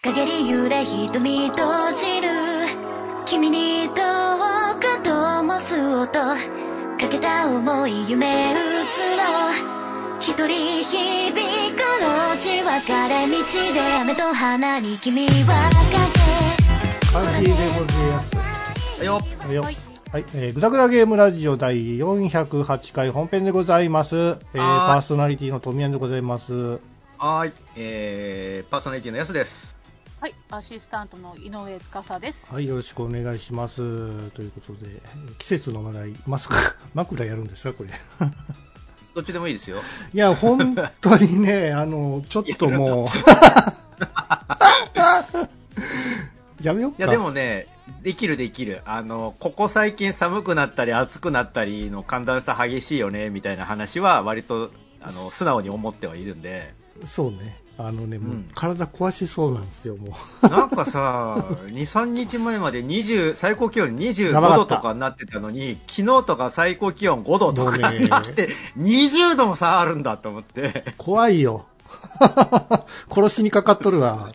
[0.00, 2.28] 陰り揺れ瞳閉じる
[3.26, 3.96] 君にどう
[4.78, 6.36] かともす音か
[7.10, 8.60] けた思い夢移ろ
[9.50, 11.32] う一人響
[11.72, 13.34] く路地分かれ道
[13.74, 15.68] で雨と花に君は
[17.12, 18.36] 感じでございます。
[18.36, 19.62] はいよはいよ。
[19.62, 19.70] は
[20.20, 24.16] い、えー、ぐだぐだゲームラジオ第408回本編でございます。
[24.16, 26.78] えー、パーソナリティの富谷でございます。
[27.18, 29.77] はーい、えー、パーソナリティのやすです。
[30.20, 32.52] はい、アシスタントの井上司です。
[32.52, 33.76] はい、よろしくお願いします。
[34.30, 35.00] ということで、
[35.38, 36.56] 季節の話題、マスク、
[36.92, 37.90] 枕やるんですか、これ。
[39.14, 39.78] どっちでもいいですよ。
[40.12, 43.06] いや、本当にね、 あの、ちょっともう、
[46.64, 46.96] やめよっか。
[46.98, 47.68] いや、でもね、
[48.02, 48.82] できるできる。
[48.86, 56.74] あの、ここ最近寒くなったり暑くなったりの寒暖差激しいよね、みたいな話は割と、あの、素直に思ってはいるんで。
[57.06, 57.67] そうね。
[57.80, 60.48] あのね、もううん体壊しそうなんですよ、もう。
[60.48, 68.48] なんかさ、 2、3日前まで20、最高気温25やばかった度とかになってたのに、昨日とか最高気温5度とかになって、
[68.78, 70.92] 20度も差あるんだと思って。
[70.98, 71.66] 怖いよ。
[73.10, 74.32] 殺しにかかっとるわ。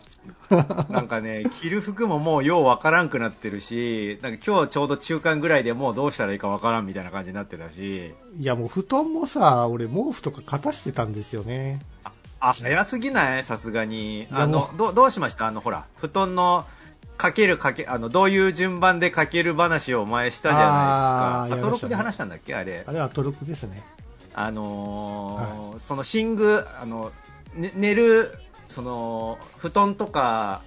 [0.90, 11.80] なんかね、着る服ももうようわからんくなってるし、なんか今日ちょうど中間ぐらいでもうどうしたらいいかわからんみたいな感じになってたし、いや、もう布団もさ、俺毛布とか片してたんですよね。
[12.04, 12.12] あ、
[12.52, 13.44] 早すぎない？
[13.44, 14.26] さすがに。
[14.30, 15.46] あの、ど、どうしました？
[15.46, 16.64] あの、ほら、布団の、
[17.16, 21.42] かけるかけ、あの、どういう順番でかける話を前したじゃないですか。
[21.44, 22.54] あーやりましたね登録で話したんだっけ？
[22.54, 22.92] あれあ。
[22.92, 23.82] れはトルクですね。
[24.34, 27.12] あのーその寝具、あの、
[27.54, 28.34] ね寝る、
[28.68, 30.62] その、布団とか、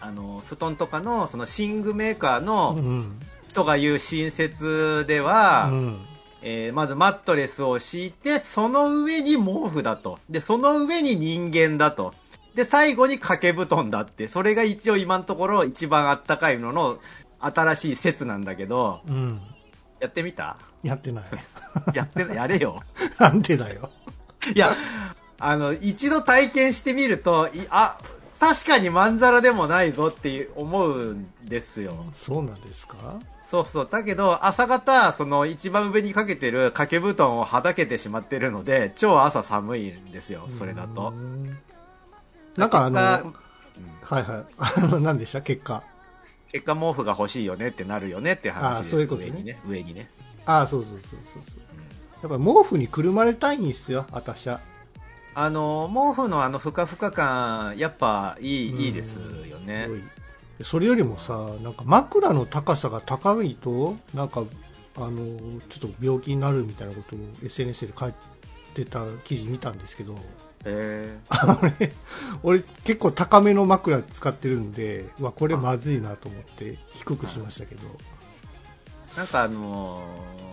[0.00, 3.20] あの、布団とかの、その寝具メーカーうのん。
[3.48, 6.00] 人が言う親切では、うん。
[6.42, 10.18] えーまずマットレスを敷いて、その上に毛布だと。
[10.28, 12.14] で、その上に人間だと。
[12.54, 14.26] で、最後に掛け布団だって。
[14.28, 16.98] それが一応今のところ一番あったかいのの
[17.38, 19.40] 新しい説なんだけど、うん。
[20.00, 20.56] やってみた？
[20.82, 21.24] やってない。
[21.94, 22.82] やって、やれよ。
[23.20, 23.90] なんでだよ。
[24.54, 24.74] いや、
[25.38, 27.98] あの、一度体験してみると、いあ、
[28.38, 32.06] 確かにまんざらでもないぞっていう思うんですよ。
[32.16, 32.96] そうなんですか？
[33.50, 33.88] そうそう。
[33.90, 41.12] だけど、朝方、その一番上にかけてる掛け布団をはだけてしまってるので、超朝寒いんですよ、それだとう。
[41.18, 41.58] ん
[42.56, 43.04] なんかあの、結
[44.14, 44.44] はい果はい。
[44.58, 45.42] あの、何でした？
[45.42, 45.82] 結果。
[46.52, 48.88] 結果毛布が欲しいよねってなるよねって話です。
[48.88, 49.60] あそういうことね上にね。
[49.66, 50.10] 上にね。
[50.46, 52.28] ああ、そうそうそうそうそう。
[52.30, 54.60] やっぱ毛布にくるまれたいんですよ、私は。
[55.34, 59.88] あの、毛布のあのふかふか感、やっぱいい、うんいいですよね。
[60.62, 64.44] それよりもさ、なんか枕の高さが高いと、なんか、
[64.96, 68.12] あの、ちょっと病気になるみたいなことを SNS で書い
[68.74, 70.16] てた記事見たんですけど、
[70.64, 71.18] え
[71.62, 71.92] 俺、
[72.42, 80.50] 俺結構高めの枕使ってるんで、うわ、これまずいなと思って低くしましたけど、ー、なんかあのー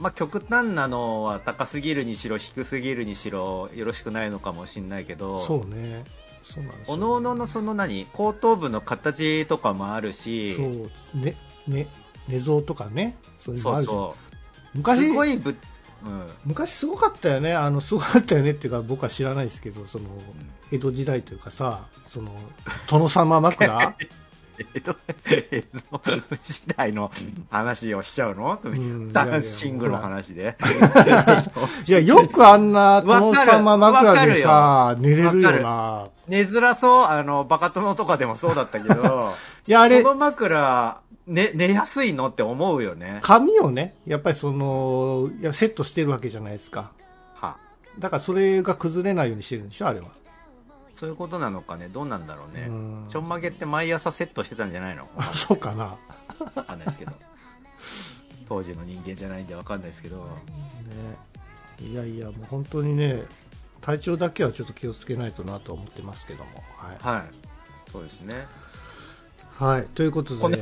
[0.00, 6.04] まあ、極端なのは高すぎるにしろ低すぎるにしろよろしくないのかもしれないけど、そうね。
[6.42, 8.06] そうなんですよ、おのおののその何？
[8.12, 11.36] 後頭部の形とかもあるし、そう、ね、
[11.66, 11.86] ね、
[12.28, 13.86] 寝相とかね、そういうのある。
[13.86, 14.16] そうそ
[14.74, 15.56] 昔すごいぶ、
[16.04, 20.04] うん、昔すごかったよね、あのすごかったよねっていうか、僕は知らないですけど、その
[20.72, 22.32] 江戸時代というかさ、その
[22.88, 23.96] 殿様枕？
[24.74, 27.10] 江戸江戸時代の
[27.50, 30.56] 話をしちゃうのんダンシングの話で。
[31.86, 36.08] いや、よくあんな殿様枕でさ、寝れるよな。
[36.28, 39.34] 寝づらそう、あの、バカ殿とかでもそうだったけど、
[39.66, 43.18] いや、あれそ、の枕、寝、寝やすいのって思うよね。
[43.22, 46.92] 髪をね、やっぱりその、いやセットしてるわけじゃないですか。
[47.34, 47.56] は。
[47.98, 50.08] だからそれが崩れないようにしてるんでしょ、あれは。
[51.00, 51.88] そういうことなのかね。
[51.88, 53.06] どうなんだろうねうん。
[53.08, 55.08] ちょんまげって毎朝セットしてたんじゃないの？
[55.16, 55.96] わそうかな。
[56.62, 57.12] かんないですけど。
[58.46, 60.18] 当時の人間じゃないんでわかんないですけど。
[60.18, 60.22] ね、
[61.80, 63.22] いやいや、もう本当にね、
[63.80, 66.50] 体調だけはちょっと気をつけないとなとは思ってますけども。
[66.76, 67.16] はい。
[67.16, 67.30] はい。
[67.90, 68.46] そうですね。
[69.58, 69.86] はい。
[69.94, 70.58] ということで、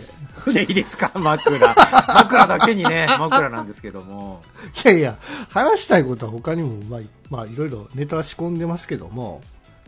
[0.52, 1.10] でいいですか？
[1.18, 1.58] 枕。
[1.58, 4.40] 枕だけにね、 枕なんですけども。
[4.84, 5.18] いやいや、
[5.48, 9.42] 話したいことは他にも、まあ、まあ、いろいろネタは仕込んでますけども、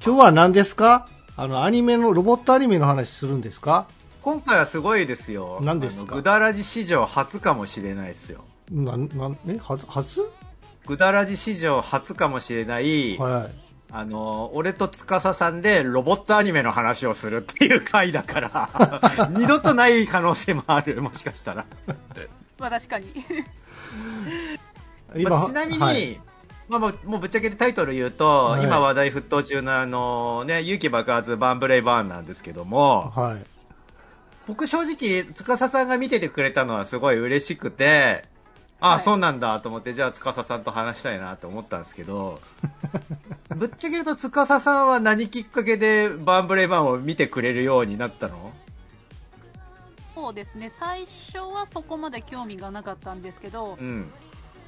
[0.05, 1.07] 今日は何ですか？
[1.37, 3.87] あの、アニメの、ロボットアニメの話するんですか？
[4.23, 5.59] 今回はすごいですよ。
[5.63, 6.17] 何ですか？
[6.17, 8.45] グダラジ史上初かもしれないですよ。
[8.71, 10.23] なん、なん、え、は、初？
[10.87, 13.51] グダラジ史上初かもしれない、はい。
[13.93, 18.71] あの、俺と司さんでロボットアニメの話をするっていう回だから、
[19.37, 21.67] 二度とない可能性もある、もしかしたら。
[22.59, 23.13] まあ確かに。
[25.29, 26.21] まあちなみに、はい
[26.71, 33.45] まあもう、もうぶっちゃけてタイトル言うと、はい今話題沸騰中のあのね、勇気爆発バンブレイバーンなんですけども、はい。
[34.47, 38.25] 僕正直、司さんが見ててくれたのはすごい嬉しくて、
[38.79, 42.41] ああ、はいそうなんだと思って、じゃあ司さんと話したいなと思ったんですけど、
[43.57, 48.53] ぶっちゃけると司さんは何きっかけでバンブレイバーンを見てくれるようになったの？
[50.15, 54.11] そうですね最初はそこまで興味がなかったんですけど、うん。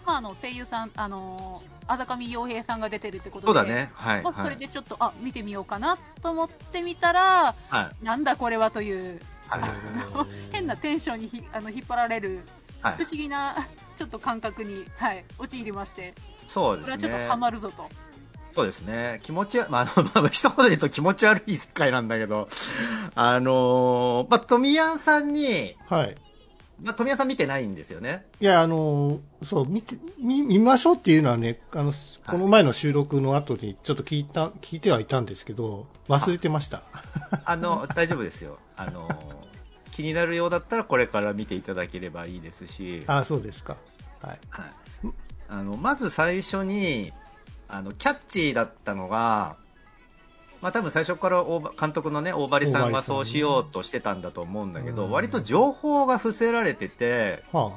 [0.04, 3.90] まあ、あの声優さん、あのあざかみ洋平さんが出てるってことで、そうだね。
[3.94, 4.22] はい。
[4.22, 4.50] まあ、そはい。
[4.50, 8.04] れでちょっと、あ見てみようかなと思ってみたら、はい。
[8.04, 9.60] なんだこれはという、はい。
[10.52, 12.42] 変なテンションにひあの引っ張られる、
[12.80, 13.54] はい不思議な
[13.96, 16.14] ちょっと感覚に、はい、陥りまして、
[16.48, 16.96] そうですね。
[16.96, 17.88] これはちょっとハマるぞと。
[18.50, 19.20] そうですね。
[19.22, 22.48] 気持ちは、まあ、あの、 まあ、一言で言うと気持ち悪い世界なんだけど、
[23.14, 26.14] あのーまあ、富谷さんに、はい。
[26.82, 28.26] まあ、富谷さん見てないんですよね。
[28.40, 31.92] いや、あの、そう、見て、見、見ましょうっていうのはね、あの、
[32.26, 36.82] この前の収録の後にちょっと聞いた、聞いてはいたんですけど、忘れてました。
[37.44, 38.58] あの、大丈夫ですよ。
[38.76, 39.42] あのー
[39.92, 43.76] 気になるようだったらこれから見ていただければいいですし、あ、そうですか。
[44.22, 44.38] はい。
[44.48, 44.66] はい。
[45.48, 47.12] あの、まず最初に、
[47.68, 49.56] あの、キャッチーだったのが、
[50.62, 51.44] まあ多分最初から
[51.78, 57.72] 監督のね、大張さんがそうしようとしてたんだと思うんだけど、うん割と情報が伏せられてて、は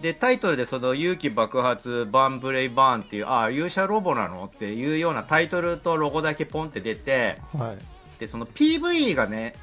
[0.00, 7.78] で、タイトルでその勇気爆発バンブレイバーンっていう、ああ、勇者ロボなのっていうようなタイトルとロゴだけポンって出て、あ、はい。
[8.18, 9.54] で、その PV がね、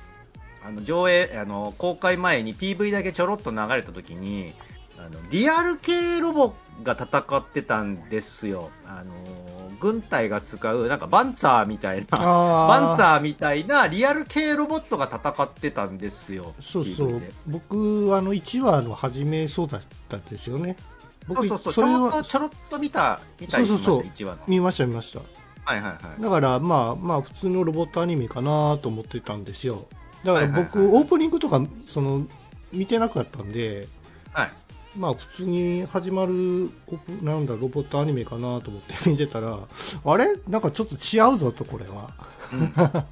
[0.66, 4.54] あの上映、あの、公開前に PV だけちょろっと流れた時に、
[4.98, 6.54] あの、リアル系ロボ
[6.84, 8.70] が戦ってたんですよ。
[8.86, 9.14] あの、
[9.80, 16.54] 軍隊が使う、なんかバンツァーみたいな、あバンツーァーみたいなリアル系ロボットが戦ってたんですよ。
[16.60, 17.22] そうそう。
[17.48, 20.76] 僕、あの、1話の初めそうだったんですよね。
[21.28, 24.42] 僕、そうそうそう、ちょろっと、はちょろっと見た、見たりしました、そうそうそう1話の。
[24.48, 25.20] 見ました見ました。
[25.66, 26.22] はいはいはい。
[26.22, 29.86] だから、まあ、まあ、普通のロボットアニメかなと思ってたんですよ。
[30.24, 32.26] だから僕、オープニングとか、その、
[32.72, 33.88] 見てなかったんで、
[34.32, 34.52] はい。
[34.98, 36.70] まあ、普通に始まる、
[37.22, 39.60] なんだ、ロボットアニメかなと思って 見てたら、
[40.04, 40.36] あれ？
[40.48, 42.10] なんかちょっと違うぞと、これは。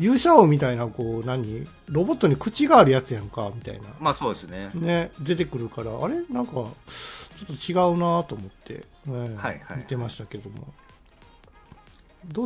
[0.00, 1.66] 勇者王みたいな、こう、何？
[1.88, 3.82] ロボットに口があるやつやんか、みたいな。
[4.00, 4.70] まあそうですね。
[4.74, 6.14] ね、出てくるから、あれ？
[6.30, 10.72] なんか、ちょっと違うなと思って、ねはいはい見てましたけども。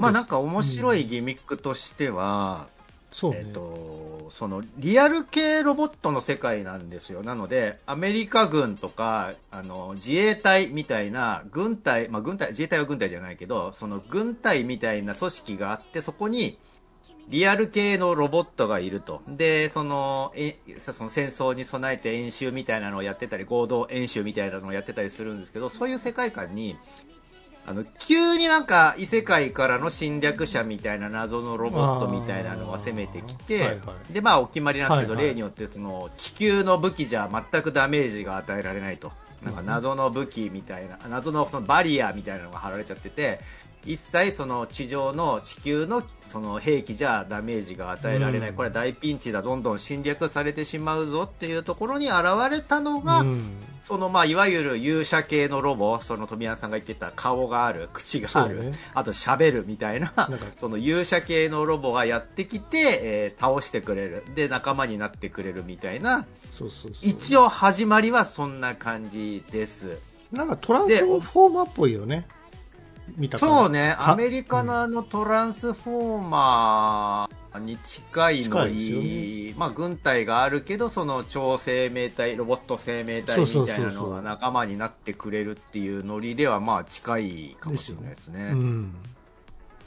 [0.00, 2.68] まあなんか面白いギミックとしては、
[3.14, 3.38] そうね。
[3.40, 7.22] えっ、と、その、リアル系ロボットの世界なんですよ。
[7.22, 16.58] なので、アメリカ軍とか、あの、自衛隊みたいな、軍隊、まあ軍隊、自衛隊は軍隊じゃないけど、その軍隊みたいな組織があって、そこに、
[17.28, 19.22] リアル系のロボットがいると。
[19.28, 26.76] で、その、え、その戦争に備えて演習みたいなのをやってたり、合同演習みたいなのをやってたりするんですけど、そういう世界観に、
[27.66, 39.12] あの、急になんか異世界からの侵略者みたいな謎のロボットみたいなのが攻めてきて、はいはいで、まあお決まりなんですけど、はいはい例によってその地球の武器じゃ全くダメージが与えられないと。
[39.42, 43.40] なんか謎の武器みたいな、謎のそのバリアみたいなのが貼られちゃってて、
[43.86, 53.52] 一切その地上の地球のその兵器じゃダメージが与えられない、うんこれは大ピンチだ、どんどん侵略されてしまうぞっていうところに現れたのが、うん
[53.84, 64.24] そのまあいわゆる勇者系のロボ、その富山さんが言ってた顔がある、口がある、ねあと喋るみたいな、なその勇者系のロボがやってきて、えー倒してくれる。
[64.34, 67.10] で、仲間になってくれるみたいな、そうそうそう。
[67.10, 69.98] 一応始まりはそんな感じです。
[70.32, 72.26] なんかトランスフォーマーっぽいよね。
[73.16, 88.50] 見たそうね、かアメリカのあのトランスフォーマーに近いのに、まあ軍隊があるけど、その超生命体、ロボット生命体みたいなのが仲間になってくれるっていうノリではまあ近いかもしれないですね。
[88.52, 88.94] うん。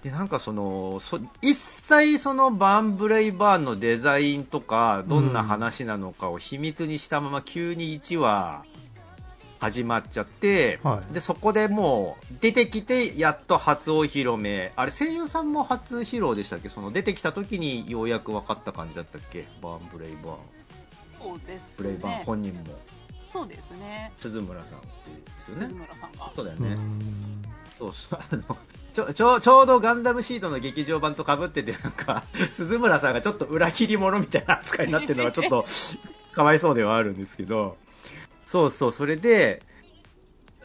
[0.03, 8.63] で、なんかその、そ一切そのバンブレイバーンのデザインとか、どんな話なのかを秘密にしたまま急に1話
[9.59, 14.71] 始まっちゃって、はいで、そこでもう出てきて、やっと初お披露目。
[14.75, 16.69] あれ、声優さんも初披露でしたっけ？
[16.69, 19.47] その出てきた時にようやく分かった感じだったっけ？
[19.61, 20.37] バンブレイバーン。
[21.19, 22.23] そうですブレイバーンね。
[22.25, 22.59] 本人も。
[23.33, 24.11] そうですね。
[24.17, 25.73] 鈴村さんっていうですよ鈴ね。
[25.73, 26.31] 村さんが。
[26.35, 26.69] そうだよね。
[26.69, 27.01] うん
[27.77, 28.57] そうそう、あの、
[28.91, 32.23] ちょ、ちょ、ちょうどガンダムシートの劇場版と被ってて、なんか、
[32.53, 35.63] 鈴村さんがちょっと裏切り者みたいな扱いになってるのがちょっと、
[36.31, 37.77] かわいそうではあるんですけど、
[38.47, 39.61] そうそう、それで、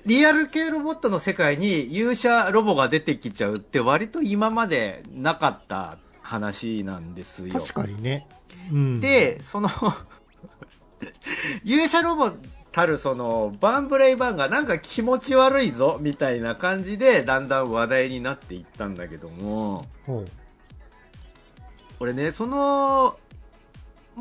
[0.07, 7.59] リアル系ロボットの世界に勇者ロボが出てきちゃうって割と今までなかった話なんですよ。
[7.61, 8.29] 確かにね。
[8.71, 9.01] うん。
[9.01, 9.69] で、その、
[11.65, 12.35] 勇者ロボっ
[12.71, 19.85] たるそのバンブレイバーンがなんか気持ち悪いぞみたいな感じでだんだん話題になっていったんだけども
[22.01, 23.19] 俺ねその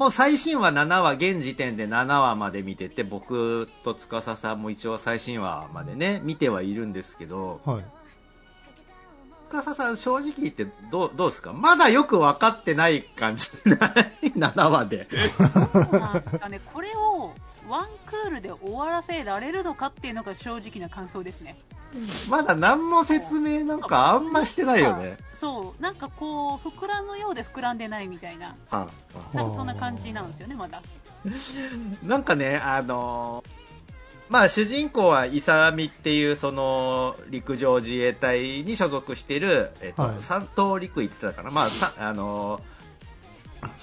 [0.01, 7.85] もう最新話7話現時点で7話まで見てて僕と司さんも一応最新話までね見てはいるんですけどはい。
[9.51, 11.53] 司さん正直言ってどうどうですか？
[11.53, 15.07] まだよく分かってない感じする7話で。
[15.37, 17.35] そうなんですかね、これを
[17.69, 21.57] ワンクールで終わらせられるのかっていうのが正直な感想ですね。
[22.29, 25.17] まだ何も説明なんかあんましてないよね。
[25.33, 28.87] そう、なんかこう、膨らむようで膨らんでないみたいな、は
[29.33, 30.81] あなんかそんな感じなんですよね、まだ。
[32.03, 33.61] なんかね、あのー
[34.29, 40.15] まあ主人公はイサミっていうその陸上自衛隊に所属している、えっとはい。
[40.21, 42.61] 三等陸尉って言ってたかな、まあさあのー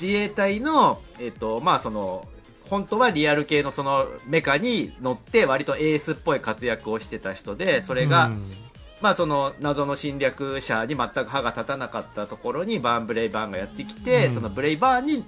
[0.01, 2.27] 自衛隊の、えっとまあその
[2.69, 8.53] 本当はリアル系のそのメカに乗って割とエースっぽい活躍をしてた人でそれが、うん。
[9.01, 14.35] まあその謎の侵略者に全く歯が立たなかったところにバーンブレイバーンがやってきて、うん。
[14.35, 15.25] そのブレイバーンに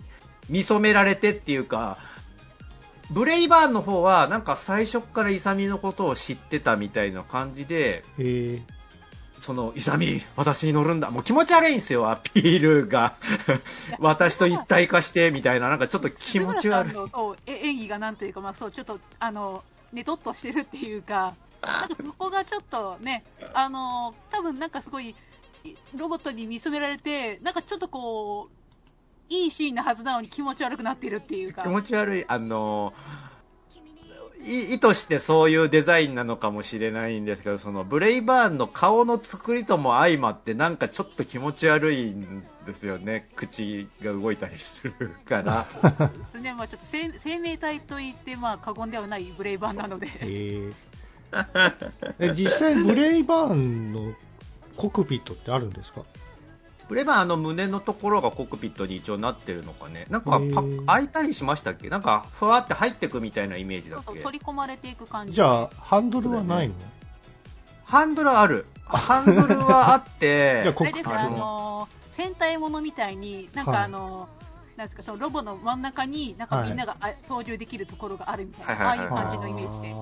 [0.49, 1.99] 見初められてっていうか、
[3.11, 8.63] ブレイバーンの方はなんか最初からイサミのことを知ってたみたいな感じで、えー、
[9.41, 11.11] そのイサミ、私に乗るんだ。
[11.11, 13.17] もう気持ち悪いんですよ、アピールが。
[13.99, 25.15] 私と一体化してみたいな、なんかちょっと気持ち悪いそうえ演技がなんというか、まあ、そうちょっとあのねとっとしてるっていうか、なんかそこがちょっとね、あの多分なんかすごい
[25.65, 33.30] いロボットに見初められて、なんかちょっとこう、いいシーンなはずなのに気持ち悪くなってるっていうか気、持ち悪い、あのい
[34.47, 45.67] 意図してそういうデザインなのかもしれないんですけど、そのブレイバーンの顔の作りとも相まって、なんかちょっと気持ち悪いんですよね、 口が動いたりするから。
[46.09, 54.15] ですね、まあ、ちょっと生生命体と言って、まあ、過言ではないブレイバーなので、えー、え実際ブレイバーンの
[54.77, 56.03] コクピットってあるんですか？
[56.03, 56.30] ブ
[56.95, 60.41] レイバーの胸のところがコックピットに一応なってるのかね、なんか
[60.87, 61.89] 開いたりしましたっけ？
[61.89, 64.25] なんかふわって入ってくみたいなイメージだそうそうっけ？
[64.25, 65.33] 取り込まれていく感じ。
[65.35, 66.75] じゃあハンドルはないの、
[67.85, 68.67] ハンドルある。
[68.85, 73.77] ハンドルはあって、 じゃああれですね、ああのの戦隊ものみたいに、なんはい。
[73.77, 74.29] かあの、
[74.77, 76.69] なんですか、そのロボの真ん中に、なんかはい。
[76.71, 79.09] みんながあ操縦できるところがあるみたいな、はいはいはい。
[79.09, 79.95] ああいう感じのイメージで。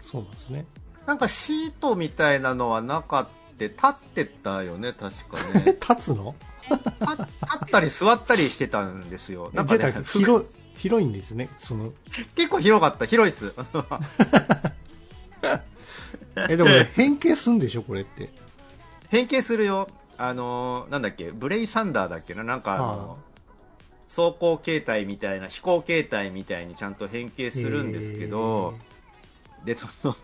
[0.00, 0.66] そうなんですね。
[1.06, 3.28] なんかシートみたいなのはなかっ
[3.58, 5.76] て、立ってたよね、確かえね。
[5.88, 6.34] 立つの？
[6.70, 6.94] 立立
[7.64, 9.50] ったり座ったりしてたんですよ。
[9.54, 11.92] なんかね広い広いんですねその
[12.34, 13.52] 結構広かった、広いっす。
[16.50, 18.28] えでも、ね、 変形すんでしょこれって
[19.08, 19.88] 変形するよ。
[20.18, 23.16] あのー、なんだっけ、ブレイサンダーだっけな、なんかあのは
[24.08, 28.74] 走行形態みたいな、飛行形態みたいにちゃんと変形するんですけど、
[29.64, 30.16] で、その、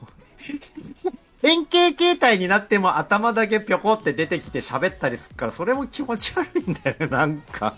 [1.43, 7.75] 変形形態になっても頭だけぴょこって出てきて喋ったりするから、それも気持ち悪いんだよね、なんか。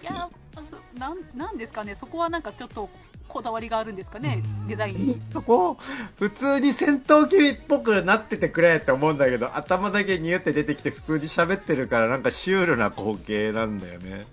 [0.00, 2.88] いやそなん、なんですかね、そこはなんかちょっと
[3.26, 5.22] こだわりがあるんですかねうん、デザインに。
[5.32, 5.76] そこ、
[6.18, 14.24] 普通に戦闘機っぽくなっててくれって思うんだけど、頭だけニュって出てきて普通に喋ってるからなんかシュールな光景なんだよね。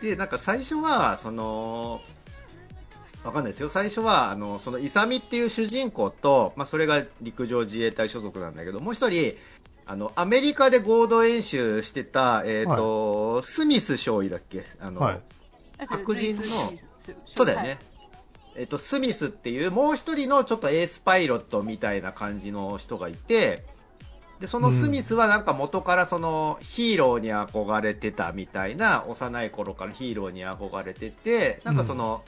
[0.00, 2.02] で、なんか最初は、その、
[3.24, 3.70] わかんないですよ。
[3.70, 9.34] 最初は、あの、その、イサミっていう主人公と、まあ、それが陸上自衛隊所属なんだけど、もう一人、
[9.86, 14.64] あの、アメリカで合同演習してた、えっ、と、スミス少尉だっけ？
[14.78, 15.20] あの、はい。
[15.86, 16.42] 白人の
[17.34, 17.68] そうだよね。
[17.68, 17.78] はい。
[18.56, 23.64] えっと、スミスっていう、もう一人のちょっとエースパイロットみたいな感じの人がいて、
[24.38, 32.22] で、そのスミスはなんか元からそのヒーローに憧れてたみたいな、幼い頃からヒーローに憧れてて、なんかその、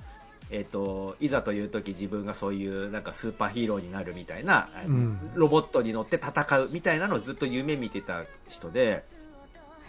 [0.51, 9.05] えっと、いざという時自分がそういうなんかスーパーヒーローになるみたいな、うんロボットに乗って戦うみたいなのをずっと夢見てた人で、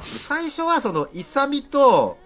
[0.02, 2.18] 最初はその、イサミと、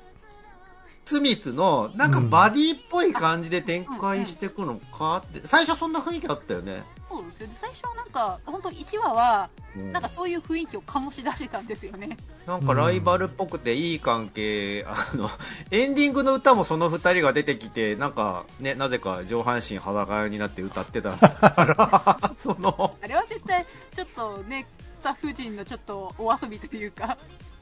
[1.05, 6.83] スミスの、なんかバディっぽい感じで展開していくのかって、最初そんな雰囲気あったよね。
[7.11, 7.53] そうですよね。
[7.55, 12.17] 最初はなんか、本当1話は、うんなんかそういう雰囲気を醸し出してたんですよね。
[12.45, 15.29] なんかライバルっぽくていい関係、あの、
[15.71, 23.65] エンディングの歌もその二人が出てきて、なんかね、なぜか上半身裸になって歌ってたから、 その、あれは絶対、
[23.95, 27.17] ちょっとね、スタッフ陣のちょっとお遊びというか、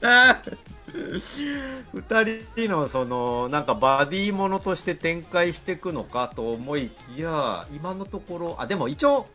[0.90, 9.26] 2人のそのなんかバディものとして展開していくのかと思いきや今のところあでも一応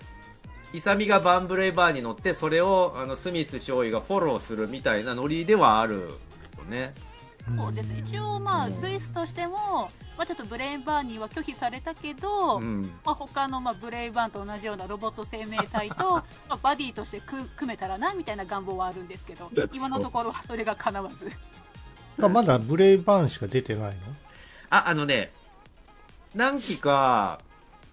[0.74, 6.09] イサミがバンブレーバーに乗ってそれをあのスミス少尉がフォローするみたいなノリではある
[6.57, 6.93] よね。
[7.58, 7.94] そうです。
[7.98, 12.82] 一応まあ、うんルイスとしても、まあ、ちょっとブレインバーンには拒否されたけど、うん。
[13.06, 21.32] まあ、他のまあブレイバーンと同じようなロボット生命体と まあバディとして組組めたらなみたいな願望はあるんですけど今のところはそれが叶わず
[22.22, 24.16] あまだブレイバーンしか出てないの？
[24.70, 25.32] あ、あのね、
[26.34, 27.40] 何期か、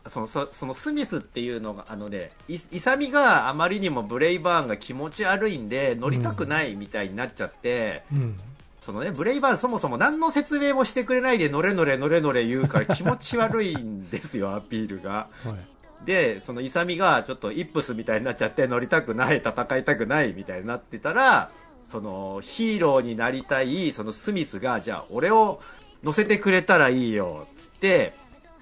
[0.09, 8.41] その、そそのスミスっていうのが、あのね、い、イサミがあまりにもブレイバーンが気持ち悪いんで、乗りたくないみたいになっちゃって、うん。
[8.85, 15.29] そのね、ブレイバーンそもそも何の説明もしてくれないで乗れ乗れ乗れ乗れ言うから 気持ち悪いんですよ、アピールが。
[15.45, 16.05] はい。
[16.05, 21.51] で、そのイサミがちょっとイップスみたいになっちゃって乗りたくない、戦いたくないみたいになってたら、
[21.85, 25.61] そのヒーローになりたい、そのスミスが、じゃあ俺を
[26.03, 28.15] 乗せてくれたらいいよ、つって、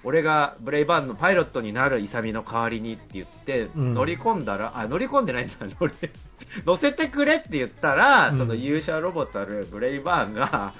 [0.03, 5.93] 俺がブレイバーンのパイロットになるイサミの代わりにって言って、うん乗り込んだら、あ、乗り込んでないんだ、乗り、
[6.65, 10.73] 乗せてくれって言ったら、うんその勇者ロボタル、ブレイバーンが、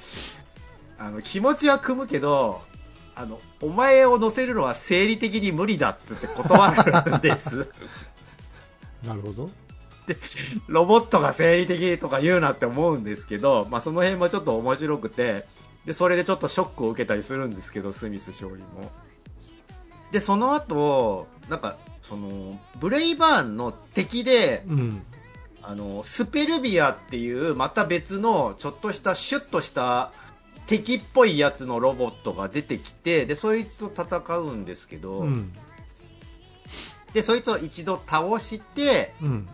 [0.98, 2.62] あの、気持ちは組むけど、
[3.16, 6.74] あの、お前を乗せるのは生理的に無理だっつって断
[7.06, 7.68] るんです。
[9.06, 9.50] なるほど。
[10.68, 15.46] ロボットが生理的とか言うなって思うんですけど、まあその辺もちょっと面白くて、
[15.86, 18.92] で、それでちょっとショックを受けたりするんですけど、スミス勝利も。
[20.12, 25.04] で、その後、なんか、その、ブレイバーンの敵で、うん。
[25.64, 30.12] あの、スペルビアっていう、また別の、ちょっとした、シュッとした、
[30.66, 35.54] 敵っぽいやつのロボットが出てきて、で、そいつと戦うんですけど、うん。
[37.14, 39.50] で、そいつを一度倒して、うん。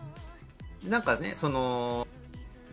[0.84, 2.06] なんかね、その、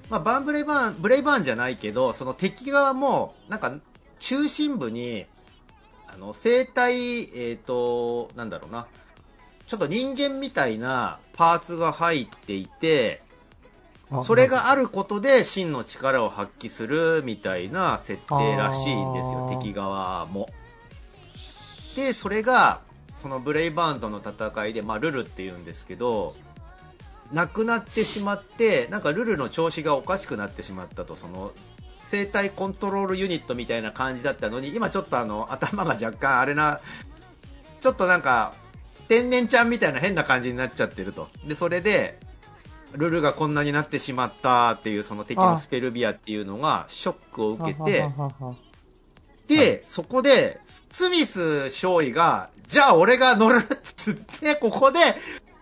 [0.10, 3.74] まあ、バンブレイバーン、ブレイバーンじゃないけど、その敵側も、なんか、
[4.20, 5.25] 中心部に、
[6.08, 8.88] あの、生体、えっ、と、なんだろうな、
[9.68, 13.25] ちょっと人間みたいなパーツが入っていて、あ
[14.24, 20.50] それがあることで真の力を発揮するみたいな設定らしいんですよ敵側も。
[21.95, 22.81] で、それが、
[23.17, 26.36] そのブレイバーンとの戦いで、まあ、ルルって言うんですけど、
[27.31, 31.51] 亡くなってしまって、なんかルルの調子がおかしくなってしまったと、その、
[32.03, 36.82] 生体コントロールユニットみたいな感じだったのに、今ちょっとあの、頭が若干あれな、
[37.82, 38.54] ちょっとなんか、
[39.08, 41.30] 天然ちゃんみたいな変な感じになっちゃってると。
[41.45, 42.19] で、それで、
[42.93, 48.10] ルルがこんなになってしまったっていう、その敵のスペルビアっていうのが、ショックを受けて、
[49.48, 55.00] で、そこで、スミス少尉が、じゃあ俺が乗るっつって、ここで、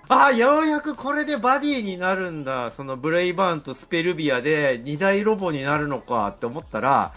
[0.10, 2.72] ああ、ようやくこれでバディになるんだ。
[2.72, 7.14] そのブレイバーンとスペルビアで二大ロボになるのかって思ったら、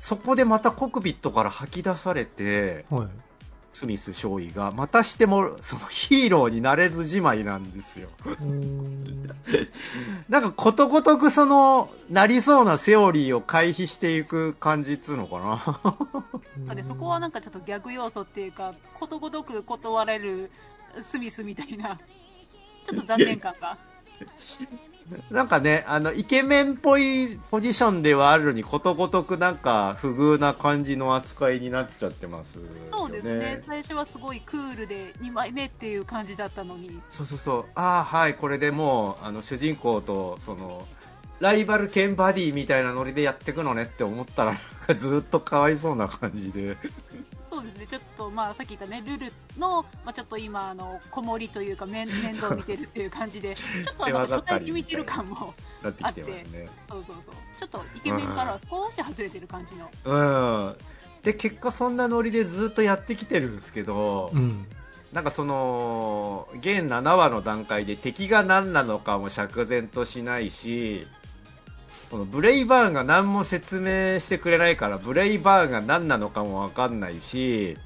[0.00, 3.08] そこでまたコクピットから吐き出されて、はい。
[3.76, 8.08] スミス少尉が、またしても、そのヒーローになれずじまいなんですよ。
[10.30, 15.98] なんかことごとくその、なりそうなセオリーを回避していく感じっつうのか
[16.66, 16.74] な。
[16.74, 20.50] でそこはなんかちょっとギャグ要素っていうかことごとく断られる
[21.02, 21.98] スミスみたいな
[22.86, 23.76] ちょっと残念感が
[25.30, 32.68] なんかね、あの、イケメンっぽいポジションではあるのに、ことごとくなんか、不遇な感じの扱いになっちゃってますよね。
[32.90, 37.64] そうですね最初はすごいクールで2枚目っていう感じだったのにそうそうそう。
[37.74, 40.86] ああ、はい、これでもう、あの、主人公と、その、
[41.38, 44.56] ライバル兼バディみたいなノリでやっていくのねって思ったら、
[44.94, 46.76] ずっとかわいそうな感じで。
[47.76, 56.44] でちょっとまあさっき言ったねルルの、まあ、ちょっと今あの子守というか面 面倒見てるっていう感じでちょっとあの初対に見てる感もなってね。
[56.88, 60.76] そうそうそうちょっとイケメンからは少し外れてる感じのうん。
[61.22, 64.66] で、結果そんなノリでずっとやってきてるんですけど、うん。
[65.12, 71.06] なんかその、現7話の段階で敵が何なのかも釈然としないし、
[72.10, 77.76] このブレイバーンが何も説明してくれないから、ブレイバーンが何なのかもわかんないし、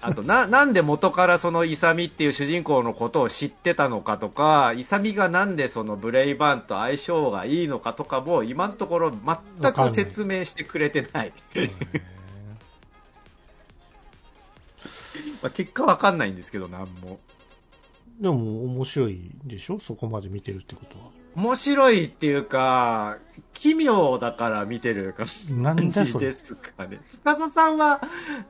[0.00, 11.32] あとな、なんで元からそのイサミっていう主人公のことを知ってたのかとか、イサミがなんでそのブレイバーンと相性がいいのかとかも、今のところ全く説明してくれてない。
[15.40, 17.20] まあ、結果わかんないんですけど、なんも。
[18.20, 19.78] でも面白いでしょ？
[19.78, 21.21] そこまで見てるってことは。
[21.34, 23.18] 面白いっていうか、
[23.54, 26.32] 奇妙だから見てる感じで。
[26.32, 27.00] すかね。
[27.24, 28.00] 司さんは、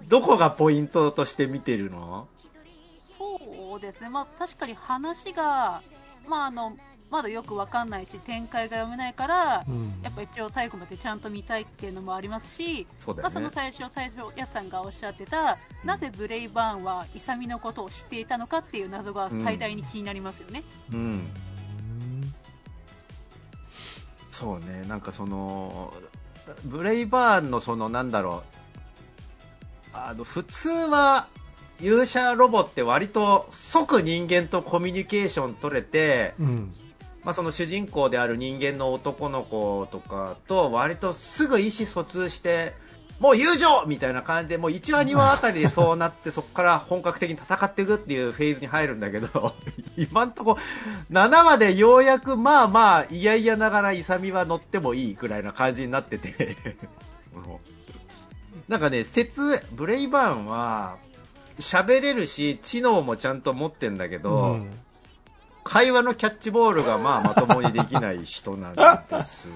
[0.09, 2.29] どこがポイントとして見てるの？
[3.19, 5.81] そうですね、まあ、確かに話が、
[6.29, 6.77] まあ、あの
[7.11, 13.35] まだよくわかんないし展開が読めないから、うんやっぱ一応最後までちゃんと見たいっていうのもありますし、まあ、そうだよね。
[13.35, 20.65] その最初、最初、ヤスさんがおっしゃってた、なぜブレイバーンはイサミのことを知っていたのかっていう謎が最大に気になりますよね。
[20.93, 21.31] うん。
[24.43, 25.95] そうね、なんかその、
[26.65, 28.43] ブレイバーンのその、なんだろ
[29.93, 31.29] あの、普通は、
[31.81, 36.75] 勇者ロボって割と即人間とコミュニケーション取れて、うん。
[37.23, 42.75] まあ、その主人公である人間の男の子とかと割とすぐ意思疎通して、
[43.23, 49.55] もう友情みたいな感じで、もう1話2話あたりでそうなって、 そこから本格的に戦っていくっていうフェーズに入るんだけど、
[49.97, 50.59] 今んとこ
[51.13, 56.57] 7話でようやくまあまあ、いやいやながら勇は乗ってもいいぐらいな感じになってて、
[58.67, 60.97] なんかね、説、ブレイバーンは、
[61.61, 64.71] 喋れるし、知能もちゃんと持ってんだけど、うん
[65.65, 69.53] 会話のキャッチボールがまあまともにできない人なんですよ。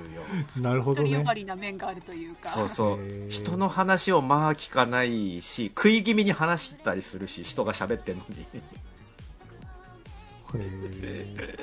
[0.61, 1.35] なるほどねよが。
[1.35, 2.49] りな面があるというか。
[2.49, 8.47] そうそう人の話をまあ聞かないし、食い気味に話したりするし、人が喋ってんのに。
[10.55, 11.59] へ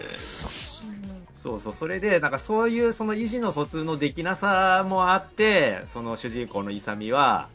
[1.38, 1.74] そうそう。
[1.74, 7.48] それで、なんかそういうその意思の疎通のできなさもあって、その主人公の勇は、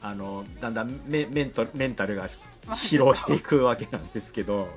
[0.00, 2.28] あの、だんだんメメントメンタルが
[2.68, 4.68] 疲労していくわけなんですけど、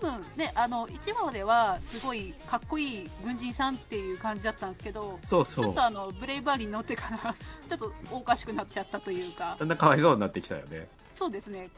[0.00, 5.84] 分ね、あの、1話ではすごいかっこいい軍人さんっていう感じだったんですけど、そうそうちょっと。
[5.84, 7.18] あの、ブレイバーに乗ってから、
[7.68, 10.88] ちょっとおかしくなっちゃったというかだ、んだんかわいそうになってきたよね。
[11.14, 11.70] そうですね。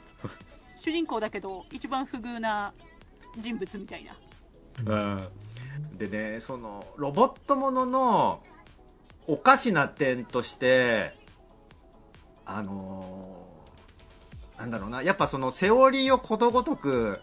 [0.80, 2.72] 主人公だけど、一番不遇な
[3.38, 4.16] 人物みたいな。
[4.84, 5.28] うん、
[5.98, 8.42] でねそのロボットものの
[9.26, 11.14] おかしな点として
[12.44, 13.42] あのー
[14.58, 17.20] なんだろうなやっぱそのセオリーをことごとく、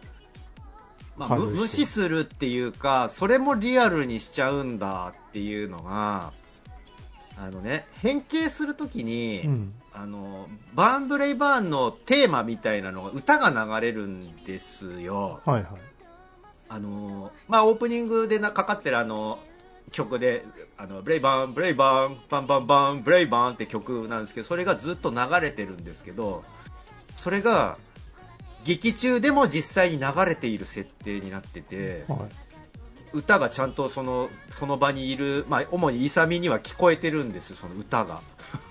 [1.28, 6.32] まあ、無視するっていうかそれもリアルにしちゃうんだっていうのが
[7.38, 9.74] あのね変形するときに、ーうん。
[9.92, 15.42] あのバーンブレイバーンのテーマみたいなのが歌が流れるんですよ。
[15.46, 15.66] はいはい。
[16.70, 19.40] あのーまあ、オープニングでなかかってるあの
[19.92, 20.46] 曲で、
[20.78, 26.44] あの、ブレイバーン、ブレイバーン、バンバンバン、ブレイバーンって曲なんですけど、それがずっと流れてるんですけど、
[27.16, 27.78] それが、
[28.64, 32.20] 劇中でも実際に流れている設定になってて、はい。
[33.12, 38.22] 歌がちゃんとその、その場にいる、まあ、主にイサミには聞こえてるんですよ、その歌が。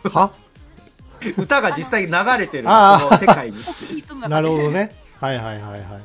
[0.04, 0.32] は？
[1.36, 3.58] 歌が実際に流れてる、そあーの世界に。
[4.28, 4.70] なるほど。
[4.70, 4.94] ね。
[5.20, 6.02] はいはいはいはい。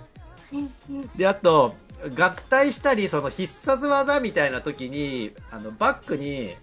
[1.16, 1.76] で、あと、
[2.18, 6.56] 合体したり、その必殺技みたいな時に、あの、バックに、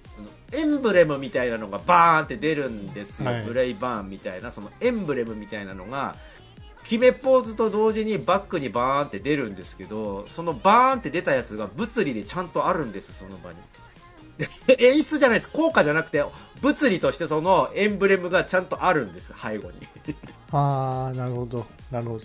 [0.53, 3.31] エンブレムみたいなのがバーンって出るんですよ。
[3.31, 6.17] はいブレイバーンみたいな、そのエンブレムみたいなのが、
[6.91, 13.59] 決めポーズと同時にバックにバーンって出るんですけど、そのバーンって出たやつが物理でちゃんとあるんです、その場に。
[14.39, 14.49] で
[14.91, 15.51] 演出じゃないです。
[15.51, 16.25] 効果じゃなくて、
[16.61, 19.87] 物理としてそのエンブレムがちゃんとあるんです、背後に。
[20.51, 21.65] ああ、なるほど。
[21.93, 22.25] なるほど。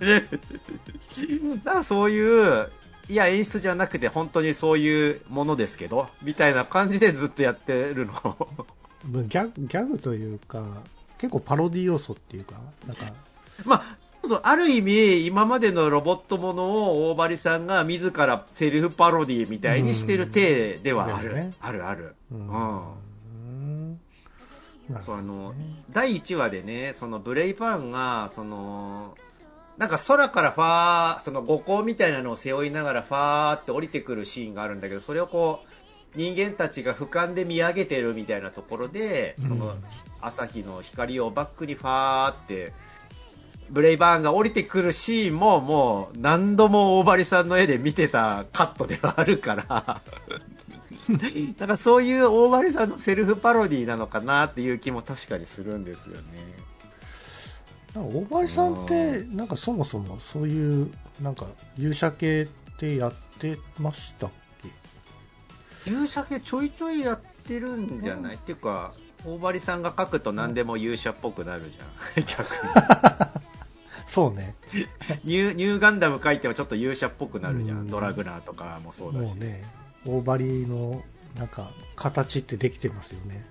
[1.64, 2.70] だからそういう、
[3.08, 8.12] いや演出じゃなくて本当にそういうものですけど、みたいな感じでずっとやってるの。
[9.06, 10.82] ギャグ、ギャグというか、
[11.16, 13.10] 結構パロディ要素っていうか、なんか、
[13.64, 21.34] まあ、ある意味、今までのロボットものを大張さんが自らセルフパロディみたいにしてる体ではある。
[21.34, 22.14] ねあるある。
[22.30, 22.40] ううん。
[23.92, 24.00] ん。
[24.90, 25.54] なるほどそうあの、
[25.90, 29.16] 第1話でね、そのブレイバーンが、その、
[29.78, 35.68] なんか空からファー、その五光みたいなのを背負いながらファーって降りてくるシーンがあるんだけど、それをこう、
[36.16, 39.74] 人間たちが俯瞰で見上げてるみたいなところで、その
[40.20, 42.72] 朝日の光をバックにファーって、
[43.70, 49.64] ブレイバーンが降りてくるシーンももう何度も大張さんの絵で見てたカットではあるから、
[51.58, 56.22] だからそういう大張さんのセルフパロディなのかなっていう気も確かにするんですよね。
[57.94, 64.30] 大張さんって、なんかそもそもそういう、なんか勇者系ってやってましたっ
[65.84, 65.90] け？
[65.90, 68.92] 勇者系ちょいちょいやってるんじゃない、っていうか、
[69.24, 72.24] 大張さんが書くと何でも勇者っぽくなるじゃん。
[72.26, 73.39] 逆
[74.10, 74.56] そうね。
[74.74, 74.80] に。
[75.24, 77.78] ニュー、ニューガンダム書いてもちょっと勇者っぽくなるじゃん。
[77.78, 79.22] うんドラグナーとかもそうだし。
[79.24, 79.62] もうね、
[80.04, 81.02] 大張の、
[81.36, 83.44] なんか、形ってできてますよね。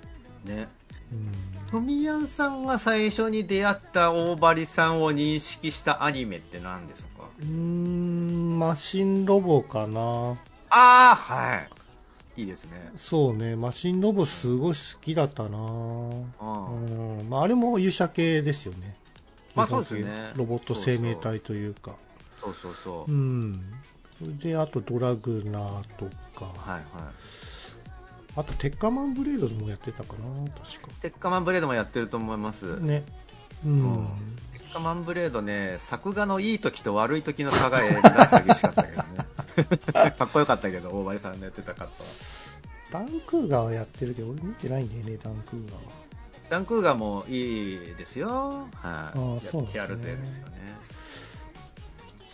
[0.44, 0.68] ね。
[1.14, 1.32] うん。
[1.72, 7.24] 富谷さんが最初に出会った大張さんを認識したアニメって何ですか？
[7.40, 10.32] うーん、マシンロボかな。
[10.72, 11.56] ああ、は
[12.36, 12.42] い。
[12.42, 12.92] いいですね。
[12.96, 15.58] そうね、マシンロボすごい好きだったな。
[15.58, 15.62] う。
[15.62, 17.30] うんん。
[17.30, 18.96] まあ、あれも勇者系ですよね。
[19.60, 21.96] まあそうですねロボット生命体というか。
[22.40, 23.12] そうそうそう。
[23.12, 23.62] うん。
[24.18, 26.06] それで、あとドラグナーと
[26.38, 26.84] か、はいはい。
[28.36, 30.88] あと鉄火マンブレードもやってたかな、確か。
[31.02, 32.80] 鉄火マンブレードもやってると思います。
[32.80, 33.04] ね。
[33.66, 33.72] うん。
[33.72, 34.08] うん
[34.54, 40.14] 鉄火マンブレードね、作画のいい時と悪い時の差がえらい激しかったけどね。
[40.18, 42.10] かっこよかったけど、大張さんのやってたカットは。
[42.92, 45.82] ダンクーガーはやってるけど、俺見てないんだよね、ダンクーガーは。
[46.50, 48.68] ランクーガもいいですよ。
[48.76, 50.54] はい、ーそうですねやってやるぜですよね。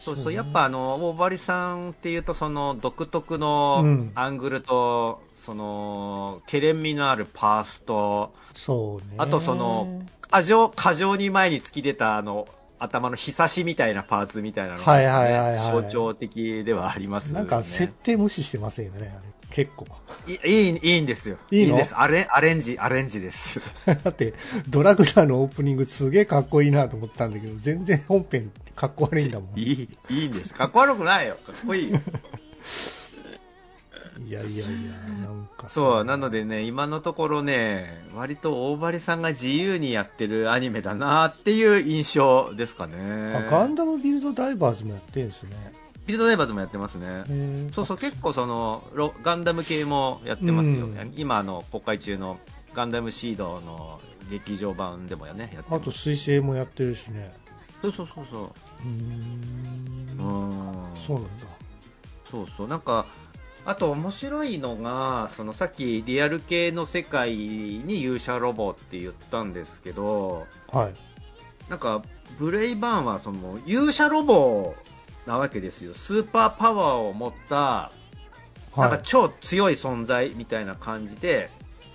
[0.06, 9.16] そうそう、やっぱあの、大張さんっていうと、その独特のうんアングルと、その、ケレン味のあるパースと、そうね。
[9.18, 12.48] あとその、過剰、過剰に前に突き出たあの、
[12.78, 17.40] 頭のひさしみたいなパーツみたいなのが、はいはいはいはい象徴的ではありますね。
[17.40, 19.35] なんか設定無視してませんよね、あれ。
[19.50, 19.88] 結構。
[20.28, 21.38] いいい、いいんですよ。
[21.52, 21.76] いいの？
[21.76, 21.96] んです。
[21.96, 23.62] アレアレンジ、アレンジです。
[23.86, 24.34] だって、
[24.68, 29.60] ドラグラーのオープニングすげえかっこいいなと思ってたんだけど、全然本編かっこ悪いんだもん。
[29.60, 30.54] いい、いいんです。
[30.54, 31.38] かっこ悪くないよ。
[31.46, 32.00] かっこいいよ。
[34.28, 34.66] いやいやいや、
[35.28, 43.36] なんかさそう、なのでね、今のところね、割と大張さんが自由にやってるアニメだなっていう印象ですかね。
[43.36, 45.75] あガンダムビルドダイバーズもやってるんですね。
[46.06, 47.24] ビルドダイバーズもやってますね。
[47.72, 52.40] そうそう、結構その、ロガンダム系もやってますよ、うん今、あの、公開中の
[52.74, 55.74] ガンダムシードの劇場版でもやね、やって。
[55.74, 57.34] あと、水星もやってるしね。
[57.82, 58.44] そうそうそうそう。
[58.44, 60.28] うーん
[60.94, 60.98] う。
[60.98, 61.02] ん。
[61.06, 61.46] そうなんだ。
[62.30, 63.06] そうそう、なんか、
[63.66, 70.94] あと面白いのが、そのさっきリアル系の世界に勇者ロボって言ったんですけど、はい。
[71.70, 72.04] なんか、
[72.38, 74.76] ブレイバーンはその勇者ロボ
[75.26, 75.94] なわけですよ。
[75.94, 77.92] スーパーパワーを持った、
[78.78, 79.02] なんかはい。
[79.04, 81.50] 超強い存在みたいな感じで、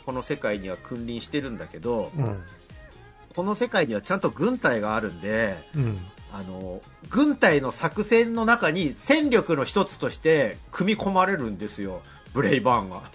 [0.06, 2.42] この世界には君臨してるんだけど、うん。
[3.34, 5.98] この世界にはちゃんと軍隊があるんで、うん。
[6.32, 13.10] あの、軍隊の作戦の中に戦力の一つとして組み込まれるんですよ、ブレイバーンは。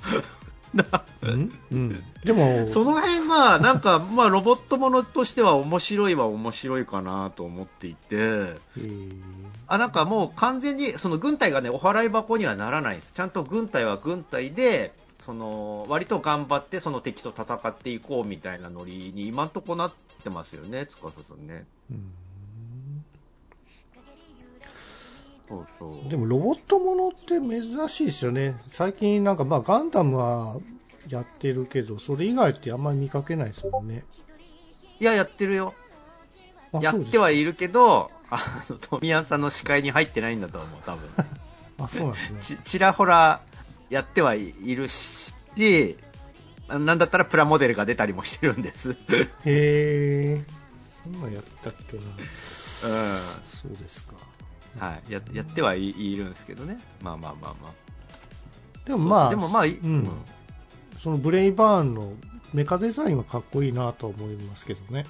[1.22, 2.04] うんうん。
[2.24, 9.12] でも、その辺が、なんか、まあ、ロボットものとしては面白いは面白いかなと思っていて、えー
[9.68, 13.14] あ、なんかもう完全に、その軍隊がね、お払い箱にはならないです。
[13.14, 21.66] ちゃんと軍隊は軍隊で、その、割と頑張ってその敵と戦っていこうみたいなノリに今んとこなってますよね、司さんね。
[21.90, 22.12] うん
[25.48, 26.10] そうそう。
[26.10, 28.60] でもロボットものって珍しいですよね。
[28.68, 30.58] 最近なんかまあガンダムは
[31.10, 34.06] やってるけど、それ以外ってあんまり見かけないですもんね。
[35.00, 35.74] いや、やってるよ。
[36.74, 41.10] あやってはいるけど、あの、富谷さんの視界に入ってないんだと思う、多分。
[41.86, 42.58] あ、そうなんですね。
[42.58, 43.42] ち、ちらほら
[43.90, 45.34] やってはいるし、
[46.68, 48.90] なんだったらプラモデルが出たりもしてるんです。
[48.90, 48.96] うん。
[48.96, 50.44] へえ。
[51.04, 52.04] そんなんやったっけな。
[53.46, 54.15] そうですか。
[54.80, 55.12] はい。
[55.12, 56.80] や、やってはい、いるんですけどね。
[57.02, 58.88] まあまあまあまあ。
[58.88, 60.08] でもまあ、でもまあ、いうん。
[60.98, 62.14] そのブレイバーンの
[62.54, 65.06] メカデザインはかっこいいなと思いますけどね。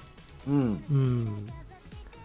[0.48, 0.84] うん。
[0.90, 1.48] うん。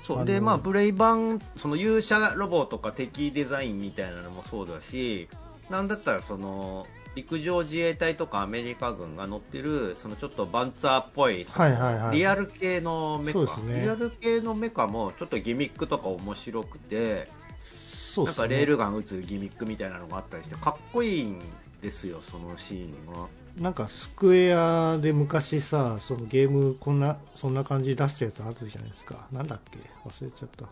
[0.03, 0.25] そう。
[0.25, 5.27] で、まあ、ブレイバン、その勇者ロボとか敵デザインみたいなのもそうだし、
[5.69, 12.17] なんだったらその、陸上自衛隊とかアメリカ軍が乗ってる、そのちょっとバンツァーっぽい、はいはいはい。
[12.17, 18.29] リアル系のメカ、ねリアル系のメカもちょっとギミックとか面白くて、そうね。
[18.29, 21.39] なんかレールガン撃つギミックみたいなのがあったりして、かっこいいん
[21.81, 23.27] ですよ、そのシーンが。
[23.57, 29.27] なんかスクエアで昔さ、そのゲームこんな、そんな感じで出したやつあるじゃないですか。
[29.33, 29.79] なんだっけ？
[30.07, 30.65] 忘れちゃった。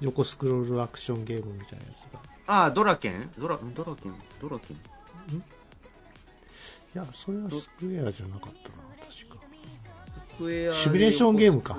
[0.00, 2.20] 横スクロールアクションゲームみたいなやつが。
[2.46, 3.30] ああ、ドラケン？
[3.36, 4.14] ドラ、ドラケン？
[4.40, 4.76] ドラケン？
[5.32, 5.40] い
[6.98, 9.36] や、それはスクエアじゃなかったな、確か。
[10.38, 10.44] シ
[10.90, 11.78] ミュレーションゲームか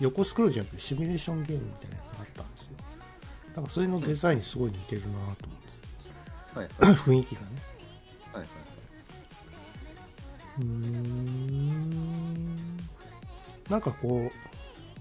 [0.00, 2.68] 横スクロールじゃなくてシミュレーションゲームみたいなやつがあったんですよ。
[3.56, 5.44] なんかそれのデザインにすごい似てるなと思って。
[6.58, 7.46] はいはい 雰囲気がね。
[8.32, 8.48] はいはい。
[10.58, 12.78] うーん。
[13.68, 14.32] なんかこう、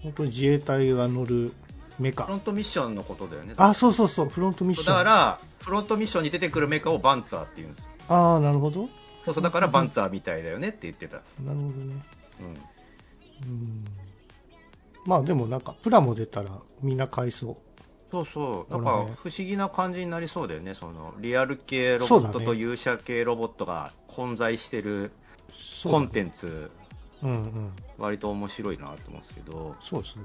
[0.02, 1.54] 本当に自衛隊が乗る
[2.00, 2.36] メフロカ。
[2.36, 3.54] ントミッションのことだよね。
[3.58, 4.88] あ、そうそうそう、フロントミッション。
[4.88, 7.90] だから、フロントミッションに出てくるメカをバンツァーって言うんですよ。
[8.10, 8.90] ああ、なるほど。
[9.24, 11.40] そうそう、だからバンツァーみたいだよねって言ってたんです。
[11.40, 11.74] なるほどね。
[13.46, 13.50] うん。
[13.50, 13.86] うん。
[15.06, 16.50] まあでもなんか、プラモ出たら
[16.82, 17.56] みんな買いそう。
[18.12, 18.72] そうそう。
[18.74, 20.74] なんか不思議な感じになりそうだよね。
[20.74, 25.12] その、リアル系ロボットと勇者系ロボットが混在してる
[25.84, 26.70] コンテンツ、
[27.24, 27.72] うんうん。
[27.98, 29.76] 割と面白いなと思うんですけど。
[29.82, 30.24] そうですね。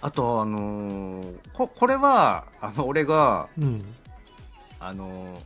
[0.00, 3.82] あと、あのーこ、これは、あの、俺が、うん。
[4.80, 5.40] あのー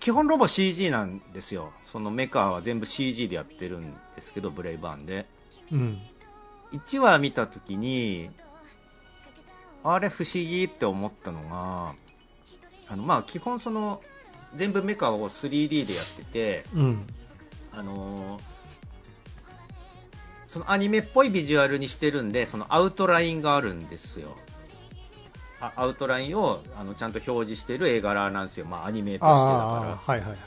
[0.00, 1.72] 基本ロボ CG なんですよ。
[1.84, 5.26] そのメカは全部 CG でやってるんですけど、ブレイバーンで。
[5.72, 5.98] うん。
[6.72, 8.30] 1話見たときに、
[9.82, 11.94] あれ不思議って思ったのが、
[12.88, 14.02] あの、まあ、基本その、
[14.54, 17.06] 全部メカを 3D でやってて、うん。
[17.72, 18.42] あのー
[20.48, 24.36] そのアニメっぽいビジュアルにしてるんで、そのアウトラインがあるんですよ。
[25.60, 28.66] あアウトラインをあのちゃんと表示してる絵柄なんですよ。
[28.66, 30.14] まあ、アニメとしてだから。
[30.14, 30.38] はいはいはい。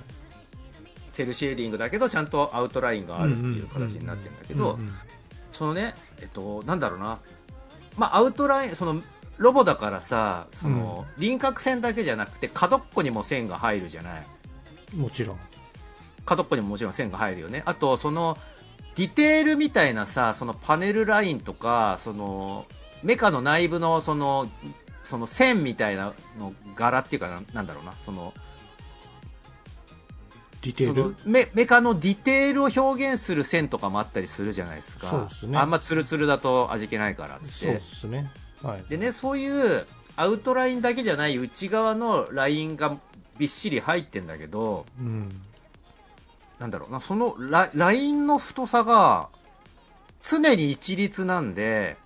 [1.14, 4.94] セルシェーディングだけどちゃんとアウトラインがあるっていう形になってるんだけど、うんうん
[5.52, 7.20] そのね、えっと、なんだろうな、
[7.98, 9.02] まあ、アウトライン、その、
[9.38, 14.26] ロボだからさ、その、輪郭線だけじゃなくて、角っこにも線が入るじゃない。
[14.96, 15.40] もちろん。
[16.26, 17.64] 角っこにももちろん線が入るよね。
[17.66, 18.38] あと、その、
[18.96, 22.66] ディテールみたいなさ、そのパネルラインとか、その、
[23.04, 24.50] メカの内部の、その、
[25.04, 28.34] その線みたいなの柄っていうかな、なんだろうな、その、
[30.62, 31.16] ディテール？
[31.26, 35.08] メメカのディテールを表現する線とかもあったりするじゃないですか。
[35.08, 37.80] そうですねあんまツルツルだと味気ないからってそうで。
[37.80, 38.30] すね。
[38.62, 38.84] はい。
[38.88, 42.96] でね、そういうアウトラインだけじゃない内側のラインが
[43.40, 45.42] びっしり入ってんだけど、うん。
[46.62, 49.30] なんだろうな、そのララインの太さが
[50.22, 51.98] 常に一律なんで、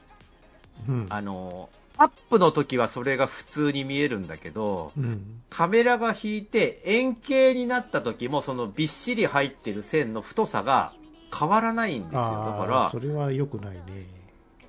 [0.88, 1.06] うん。
[1.10, 5.42] あの、アップの時はそれが普通に見えるんだけど、うん。
[5.50, 10.94] カメラが引いて円形になった時もそのびっしり入ってる線の太さが
[11.38, 12.18] 変わらないんですよ。
[12.18, 13.82] だからそ、れは良くないね。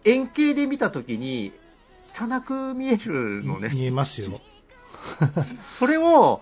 [0.05, 1.53] 円形で見た時に
[2.12, 3.70] 汚く見えるのね。
[3.72, 4.40] 見えますよ。
[5.79, 6.40] それを、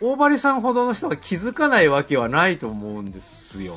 [0.00, 3.76] 大張さんほどの人が気づかないわけはないと思うんですよ。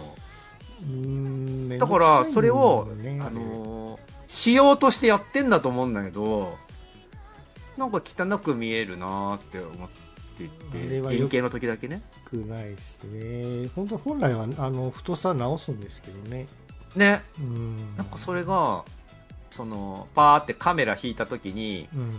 [0.82, 1.78] うーん。
[1.78, 6.58] だから、それを、ねあのー、しようとしてやってんだと思うんだけど、
[7.78, 9.90] なんか汚く見えるなーって思っ
[10.38, 12.02] ていて、あれはよ円形の時だけね。
[12.34, 13.70] 良くないですね。
[13.76, 16.48] 本当本来は、あの、太さ直すんですけどね。
[16.96, 17.22] ね。
[17.40, 17.96] うん。
[17.96, 18.84] なんかそれが、
[19.50, 22.12] その、パーってカメラ引いた時に、うん。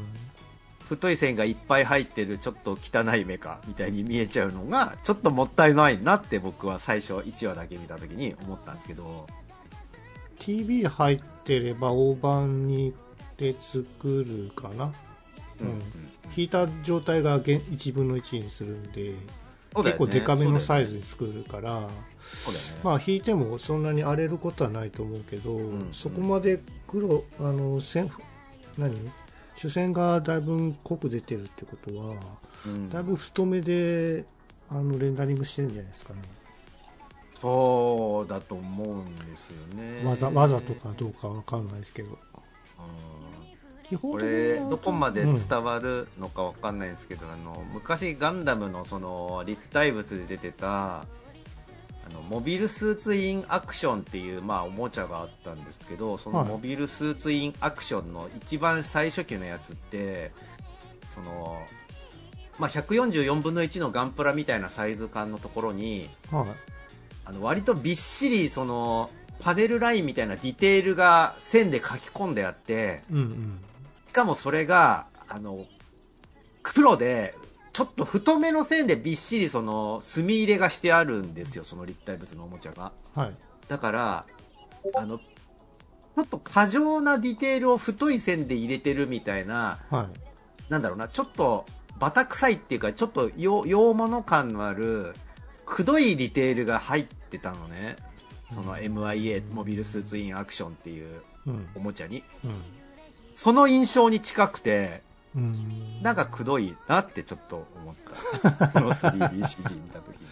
[0.97, 9.29] 太い線がいっぱい入ってるちょっと汚いメカみたいに見えちゃうのが、ちょっともったいないなって僕は最初1話だけ見た時に思ったんですけど、
[10.41, 12.93] TV 入ってれば大判に
[13.37, 14.93] で作るかな？
[15.61, 15.81] うん
[16.37, 19.15] 引いた状態が1分の1にするんで、
[19.77, 21.89] 結構デカめのサイズに作るから、
[22.45, 22.81] そうだよね。
[22.83, 25.89] まあ引いてもそんなに荒れることはないと思うけど、ん。
[25.93, 28.11] そこまで黒あの線
[28.77, 28.97] 何？
[29.57, 32.15] 主線がだいぶ濃く出てるってことは、
[32.67, 32.89] うん。
[32.91, 34.25] だいぶ太めで
[34.71, 36.21] あのレンダリングしてるんじゃないですかね、
[37.41, 40.03] そうだと思うんですよね。
[40.05, 42.11] わざわざとかどうかわかんないですけど。
[42.11, 42.17] うん。
[43.83, 45.49] 基本こ的にはれどこまでうん。
[45.49, 51.05] 伝わるのかわかんないんですけど、あの昔ガンダムのその立体物で出てた
[52.11, 56.49] あのモビルスーツインアクションっていうまあおもちゃがあったんですけどそのはい。
[56.49, 60.33] モビルスーツインアクションの一番最初期のやつって
[61.15, 61.63] その
[62.59, 66.47] まあ、144分の1のガンプラみたいなサイズ感のところにはい。
[67.25, 73.61] あの割とびっしりそのパネルラインみたいなディテールが線で書き込んであってうんうん。
[74.11, 75.67] しかもそれが、あの、
[76.65, 77.37] 黒で、
[77.73, 82.93] ちょっと太めの線でびっしりその、墨入れがしてあるんですよ、その立体物のおもちゃが。
[83.15, 83.35] はい
[83.69, 84.27] だから、
[84.97, 90.21] あの、ちょっと過剰なディテールを太い線で入れてるみたいな、はい
[90.71, 91.67] なんだろうな、ちょっと、
[91.99, 95.15] バタ臭いっていうか、ちょっと洋洋物感のある、
[95.67, 97.97] くどいディテールが入ってたのね。
[98.53, 102.25] その MIA、モビルスーツインアクションっていううんおもちゃに。
[102.45, 102.63] うん
[103.37, 105.03] その印象に近くて、
[105.37, 107.95] うんなんかくどいなってちょっと思っ
[108.51, 108.69] た。
[108.81, 110.27] この 3DCG 見たときに。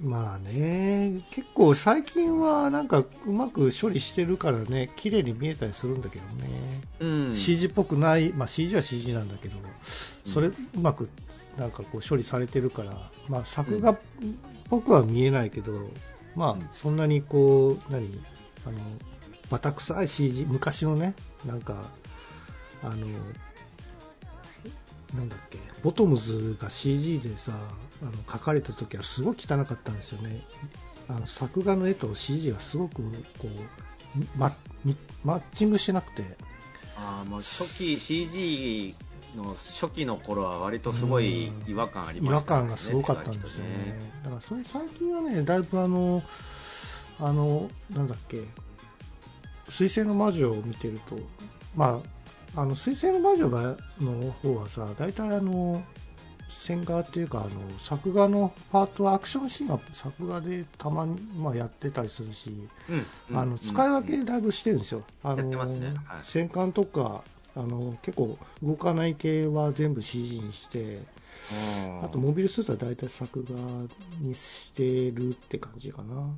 [0.00, 7.34] まあね結構最近はなんかうまく処理してるからね綺麗に見えたりするんだけどね、うん。
[7.34, 9.56] CG っぽくない、まあ、CG は CG なんだけど
[10.24, 11.10] それうまく
[11.58, 13.98] なんかこう処理されてるから、まあ、作画っ
[14.70, 15.72] ぽくは見えないけど、
[16.36, 18.20] まうんあそんなにこう何？
[18.66, 18.78] あの
[19.50, 21.14] バタ臭い CG 昔のね
[21.44, 21.84] なんか
[22.82, 23.06] あの
[25.14, 27.52] なんだっけボトムズが CG でさ
[28.02, 30.42] あの描かれた時はすごい汚かったんですよね
[31.08, 33.02] あの作画の絵と CG がすごく
[33.38, 33.48] こう
[34.36, 34.52] マ
[35.24, 36.24] ッチングしてなくて
[36.98, 38.94] ああ、もう初期、CG
[39.36, 42.60] の初期の頃は割とすごい違和感あり違和ましたね。
[42.60, 43.70] 感がすごかったんですよね。
[44.24, 46.22] だからそれ最近はね、だいぶあの、
[47.20, 48.42] あの、なんだっけ、
[49.68, 51.16] 水星の魔女を見てると、
[51.76, 52.08] まあ、
[52.58, 55.80] あの、水星の魔女がの方はさ、大体あの、
[56.48, 62.50] 線画っていうか、あの、作画のパートはアクションシーンは作画でたまに、まあ、やってたりするし、
[62.88, 63.06] うん。
[63.30, 65.04] うんあの、使い分けだいぶしてるんですよ。
[65.22, 67.22] あのやってますねはい戦艦とか、
[67.54, 73.54] あの、結構動かない系は全部 CG にして、うんあとモビルスーツは大体作画
[74.20, 76.28] にしてるって感じかな。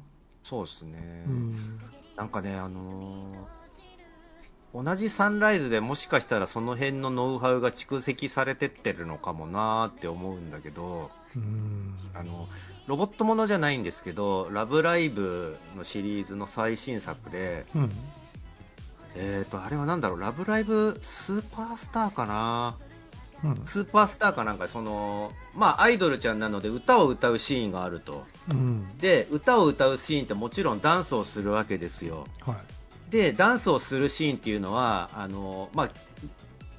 [0.45, 1.25] そうですね。
[1.27, 1.81] うん。
[2.14, 3.60] なんかね、あのー
[4.73, 11.95] 同じサンライズでもしかしたらその辺のノウハウが蓄積されてってるのかもなーって思うんだけど、うん。
[12.14, 12.49] あの、
[12.87, 17.91] ロボットものじゃないんですけど、ラブライブのシリーズの最新作で、うん。
[19.16, 22.77] えーと、あれはなんだろう、ラブライブスーパースターかな？
[23.43, 23.62] うん。
[23.66, 28.25] スーパースターかなんか、その、まあ、アイドルちゃんなので歌を歌うシーンがあると。
[28.53, 28.97] うん。
[28.99, 32.25] で、歌を歌うシーンってもちろんダンスをするわけですよ。
[32.43, 32.57] はい
[33.11, 35.91] で、ダンスをするシーンっていうのは、あの、まあ、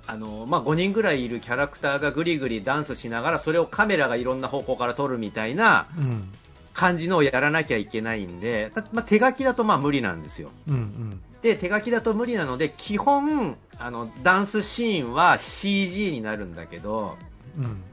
[0.07, 6.31] あの、まあ、5人ぐらいいるキャラクターがぐりぐりダンスしながら、それをカメラがいろんな方向から撮るみたいなうん。
[6.73, 10.51] 感じのをやらなきゃいけないんで、たまあ、手書きだとまあ無理なんですよ。
[10.67, 11.21] うんうん。
[11.41, 17.17] で、手書きだと無理なので、基本、あの、ダンスシーンは CG になるんだけど、
[17.57, 17.83] うん。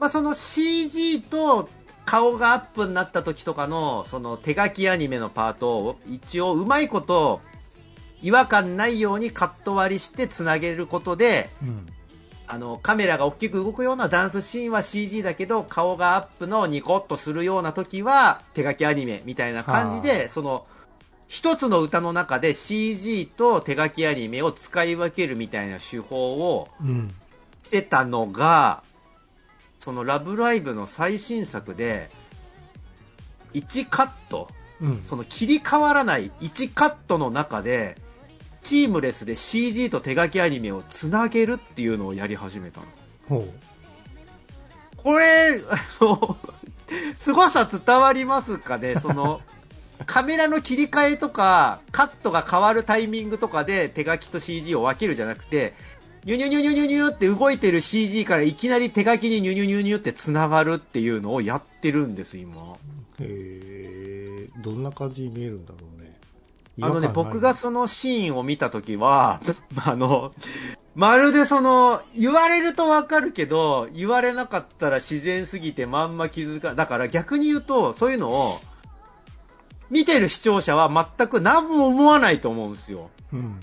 [0.00, 1.68] まあ、その CG と
[2.04, 7.40] 顔がアップになった時とかの、その手書きアニメのパートを一応うまいこと
[8.24, 11.86] 違和感ないようにカット割りしてつなげることで、うん
[12.46, 20.66] あの、カメラが大きく動くようなダンスシーンは CG だけど、顔がアップのニコッとするような時は手書きアニメみたいな感じで、その、
[21.26, 27.14] 一つの歌の中で CG と手書きアニメを使い分けるみたいな手法をうん
[27.64, 28.82] してたのが、
[29.80, 32.10] そのラブライブの最新作で、
[33.54, 34.48] 1カット、
[34.80, 35.02] うん。
[35.04, 37.96] その切り替わらない1カットの中で、
[38.64, 42.86] チームレスで CG と手書きアニメをつなげるっていうのをやり始めたの。
[43.28, 43.46] ほ
[44.96, 46.36] これ、あの、
[47.20, 48.96] 凄さ伝わりますかね？
[48.96, 49.40] その、
[50.06, 55.74] カメラの切り替えとか、カットが変わるタイミングとかで手書きと CG を分けるじゃなくて、
[56.24, 62.72] ニュニュニュニュニュニュって動いてる CG からいきなり手書きにニュニュニュニュって繋がるっていうのをやってるんです、今。
[62.72, 62.76] う
[63.20, 65.93] へえどんな感じに見えるんだろうね
[66.80, 69.40] あのね、僕がそのシーンを見たときは、
[69.84, 70.32] あの、
[70.94, 78.60] まるでその、言われるとわかるけど、言われなかったら自然すぎてまんま気づか、だから逆に言うと、そういうのを、
[79.90, 83.10] 見てる視聴者は全く何も思わないと思うんですよ。
[83.32, 83.60] うん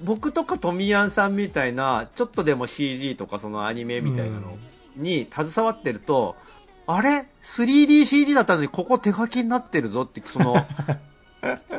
[0.00, 4.56] 僕とかトミヤンさんみたいな、ちょっとでも CG とかそのアニメみたいなの
[4.96, 6.36] に携わってると、
[6.86, 10.54] あれ ?3DCG だったのにここ手書きになってるぞって、その、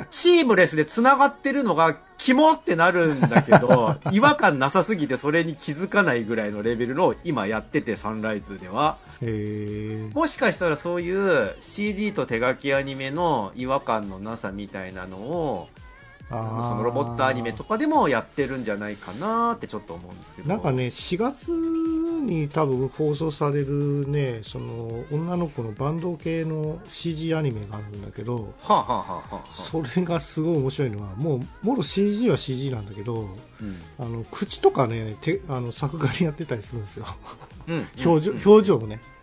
[0.09, 8.97] シームレスで繋がってるのがキモってなるんだけど、 違和感なさすぎてそれに気づかないぐらいのレベルのを今やってて、サンライズでは。
[10.13, 15.69] もしかしたらそういう CG と手書きアニメの違和感のなさみたいなのを、
[16.29, 20.49] そのロボットアニメとかでもやってるんじゃないかなってちょっと思うんですけど。
[20.49, 33.21] なんかね4月に多分放送されるねその女の子のバンド系の CG アニメがあるんだけどはあ、はあはあはあはあ、それがすごい面白いのはもうもろ CG は CG なんだけど
[33.61, 33.81] うん。
[33.97, 37.05] あの口とかね手あの作画にやってたりするんですよ
[37.67, 37.87] うん。
[38.05, 39.18] 表情うん表情をね、うん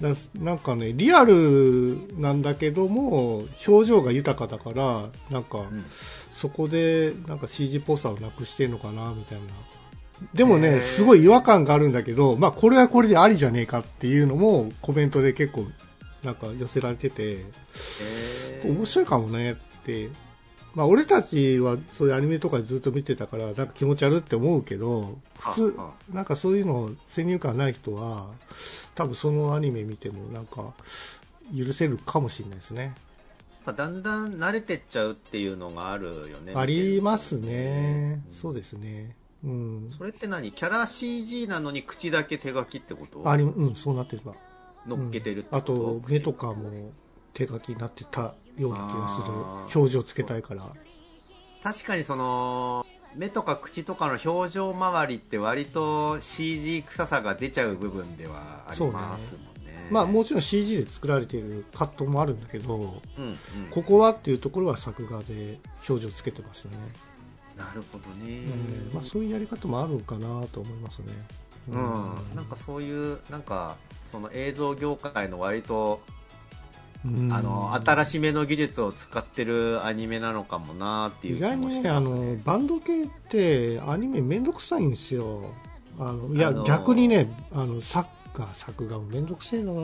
[0.00, 5.84] だなんかねリアルなんだけども表情が豊かだからなんか、うん。
[6.30, 9.44] そこでなんか CG っぽさをなくしてんのかなみたいな。
[10.34, 15.66] でもねすごい違和感があるんだけど、まあ、これはこれでありじゃねえかっていうのもコメントで結構
[16.22, 17.44] なんか寄せられてて
[18.64, 20.10] 面白いかもねって、
[20.74, 26.14] まあ、俺たちはそういうアニメとかずっと見てたからなんか気持ち悪いって思うけど普通はあ。
[26.14, 28.26] なんかそういうの先入観ない人は
[29.00, 30.74] 多分そのアニメ見てもなんか
[31.56, 32.94] 許せるかもしれないですね。
[33.64, 36.52] だんだん慣れてっちゃうっていうのがあるよね。
[36.54, 38.20] ありますね。
[38.26, 39.16] うんそうですね。
[39.42, 39.88] うん。
[39.88, 40.52] それって何？
[40.52, 43.22] キャラ CG なのに口だけ手書きってこと？
[43.30, 44.34] ありうんそうなってれば。
[44.86, 45.56] 乗っけてるってうん。
[45.56, 46.92] あこと、と目とかも
[47.32, 49.80] 手書きになってたような気がする。
[49.80, 50.70] 表情つけたいから。
[51.62, 52.84] 確かにその、
[53.14, 59.88] 目とか口とかの表情周りって割と CG 臭さが出ちゃう部分ではありますもんね。
[59.90, 63.38] まあもちろん CG で作られているカットもあるんだけどうんうん、
[63.70, 65.58] ここはっていうところは作画で
[65.88, 66.76] 表情つけてますよね、
[67.56, 68.44] なるほどね。
[68.90, 68.94] うん。
[68.94, 71.12] まあ、そういうやり方もあるかなと思いますね。
[71.68, 76.19] うん、なんかそういう、なんか、その映像業界の割と、うん
[77.02, 82.00] あの、新しめの技術を使ってるアニメなのかもなっていう意気もし外にねあ。
[82.00, 85.54] のバンド系ってアニメめんどくさいんですよ。
[85.98, 89.80] あのいや、あの逆にねあの作家作画もめんどくせえのか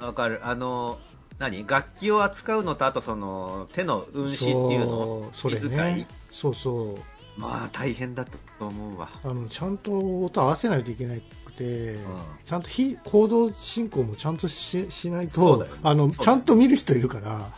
[0.00, 0.06] な。
[0.06, 0.40] わかる。
[0.42, 0.98] あの、
[1.38, 1.64] 何？
[1.66, 5.30] 楽器を扱うのと、あとその、手の運指っていうの？
[5.32, 6.08] それね。
[6.30, 7.40] そうそう。
[7.40, 9.08] まあ大変だったと思うわ。
[9.22, 11.98] あのちゃんと音合わせないといけなくて、ん。
[12.44, 17.52] ちゃんと非行動進行もちゃんとししないと、あの、ちゃんと見る人いるから、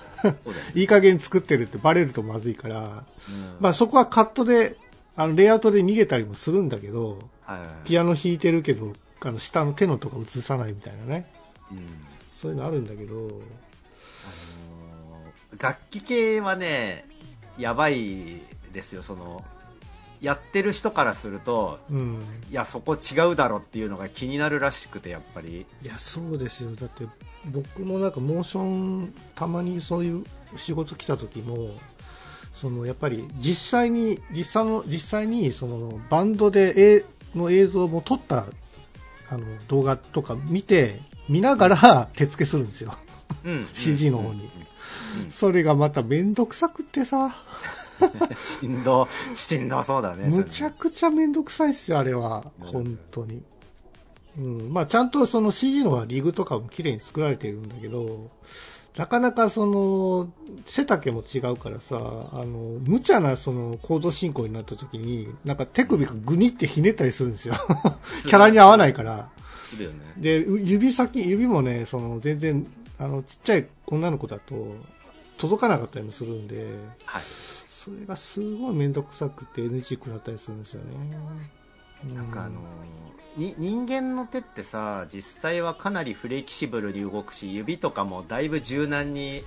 [0.74, 3.56] いい加減作ってるってバレるとまずいから、うん。
[3.60, 4.76] まあそこはカットで、
[5.16, 7.74] あの、レイアウトで逃げたりもするんだけど、はいはいはい。
[7.84, 11.30] ピアノ弾いてるけど、あの、下の手のとか映さないみたいなね。
[11.70, 11.78] うん。
[12.32, 13.40] そういうのあるんだけど、あのー
[15.60, 17.04] 楽器系はね、
[17.58, 18.40] やばい
[18.72, 19.44] ですよ、その、
[20.20, 22.22] やってる人からすると、うん。
[22.50, 25.66] いや、そこ違うだろっていうのが気になるらしくて、やっぱり。
[25.82, 26.74] いや、そうですよ。
[26.74, 27.06] だって、
[27.46, 30.24] 僕もなんかモーション、たまにそういう
[30.56, 31.70] 仕事来た時も、
[32.52, 37.04] そのやっぱり実際に、実際の、実際にそのバンドで、え
[37.34, 38.46] の映像も撮った
[39.28, 42.94] あの動画とか見て、見ながら手付けするんですよ。
[43.44, 43.68] うん。
[43.74, 44.44] CG の方にうん。
[44.44, 47.34] うんそれがまためんどくさくってさ、
[48.38, 50.28] しんど、しんどそうだね。
[50.28, 52.44] むちゃくちゃめんどくさいっすよ、あれは。
[52.60, 53.42] うん本当に。
[54.38, 54.72] うん。
[54.72, 58.30] まあ、ちゃんとその CG のリグとかも綺麗に作られているんだけど、
[58.96, 60.32] なかなかその、
[60.66, 61.96] 背丈も違うからさ、
[62.32, 67.54] あの、無茶なその行動進行になった時に、なんか手首がグニってひねったりするんですよ。
[68.26, 69.30] キャラに合わないから。
[69.92, 69.98] ね。
[70.18, 72.66] で、う指先、指もね、その、全然、
[72.98, 74.74] あの、ちっちゃい女の子だと、
[75.38, 76.66] 届かなかったりもするんで、
[77.04, 77.22] はい。
[77.82, 81.16] それがすごいめんどくさくて NG 食らったりするんですよね。
[82.14, 82.64] なんかあのー
[83.38, 89.44] に人間の手ってさ実際はかなりフレキシブルに動くし指とかもだいぶ柔軟に、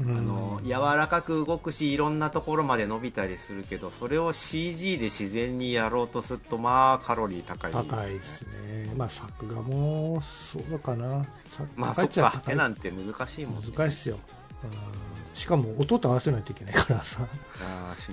[0.00, 8.94] うん、あの柔らかく動くしいろんなところまで伸びたりするけどそれを CG で自然にやろうとするとまあカロリー高いです、ね、高いですね。
[8.96, 11.26] まあ作画もそうかな。
[11.50, 14.18] 作まあそっか手なんて難しいもん、ね、難しいっすよ。
[14.64, 17.26] うんしかも音と合わせないといけないからさ、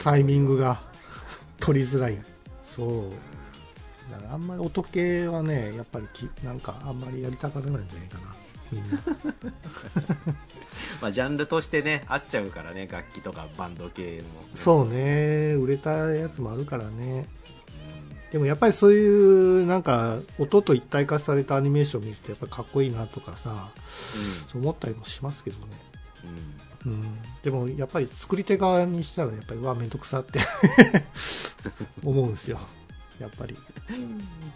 [0.01, 0.81] タイミングが
[1.59, 2.17] 取りづらい。
[2.63, 3.11] そう。
[4.11, 8.35] だからあんまり音系はね、やっぱりきなんかあんまりやりたがらないんじゃないかな。
[8.71, 8.99] みんな。
[11.01, 17.27] まあ、ジャンルとしてね合っちゃうからね楽器とかバンド系もそうね、売れたやつもあるからね。
[18.31, 23.71] でもやっぱりそういうなんか音と一体化されたアニメーションを見るとやっぱりかっこいいなとかさ、
[24.51, 25.79] そう思ったりもしますけどね。
[26.25, 27.01] うん、うんうん。
[27.43, 30.39] でもやっぱり作り手側にしたらやっぱりうわ、めんどくさって
[32.03, 32.59] 思うんですよ。
[33.19, 33.57] やっぱり。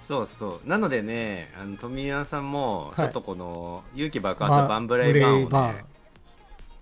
[0.04, 0.70] そうそう。
[0.70, 5.86] なのでね、あの、富山さんも、ちはいょっとこの、勇気爆発バンブレイバーンをバね、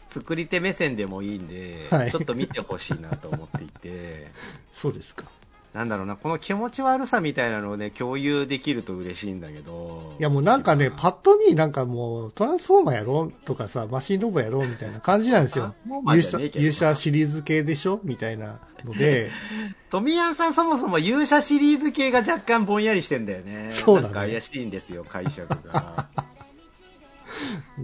[0.09, 4.31] 作り手目線でもいいんで、はいちょっと見てほしいなと思っていて、
[4.73, 5.25] そうですか。
[5.73, 10.15] なんだろうな、この気持ち悪さみたいなのをね、共有できると嬉しいんだけど。
[10.19, 15.75] いやもうなんかね、パッと見なんかもうトランスフォーマーやろうとかさ、マシンロボやろうみたいな感じなんですよ。
[16.07, 17.99] 勇者勇者シリーズ系でしょ？
[18.03, 19.29] みたいなので、
[19.91, 23.67] 富山さんそもそも勇者シリーズ系が若干ぼんやりしてんだよね。
[23.69, 26.07] そうだねなんか怪しいんですよ、解釈が。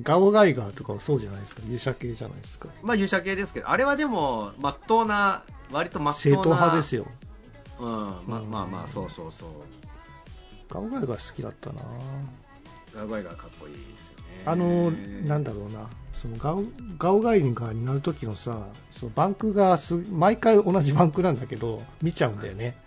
[0.04, 1.62] ガオガイガーとかはそうじゃないですか。
[1.64, 2.68] 勇者系じゃないですか。
[2.82, 6.36] まあ勇者系ですけど、あれはでも、まっとうな、割とまっとうな。
[6.38, 7.06] 正統派ですよ。
[7.80, 7.88] うん、
[8.28, 9.50] まあうんまあまあ、そうそうそう。
[10.70, 11.82] ガオガイガー好きだったな
[12.94, 14.44] ガガイがかっこいいですよね。
[14.46, 16.64] あの、なんだろうな、そのガオ
[16.98, 22.78] ガオガイガーになる時のさ、そのバンクがす、毎回同じバンクなんだけど、見ちゃうんだよね。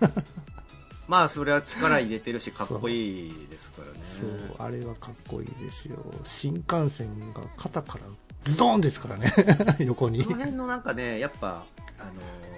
[1.06, 4.00] まあ、それは力入れてるし、 かっこいいですからね。
[4.02, 5.98] そう、あれはかっこいいですよ。
[6.24, 8.04] 新幹線が肩から
[8.42, 9.32] ズドーンですからね、
[9.80, 10.36] 横にこの。
[10.36, 11.64] 辺のなんかね、やっぱ、
[11.98, 12.57] あのー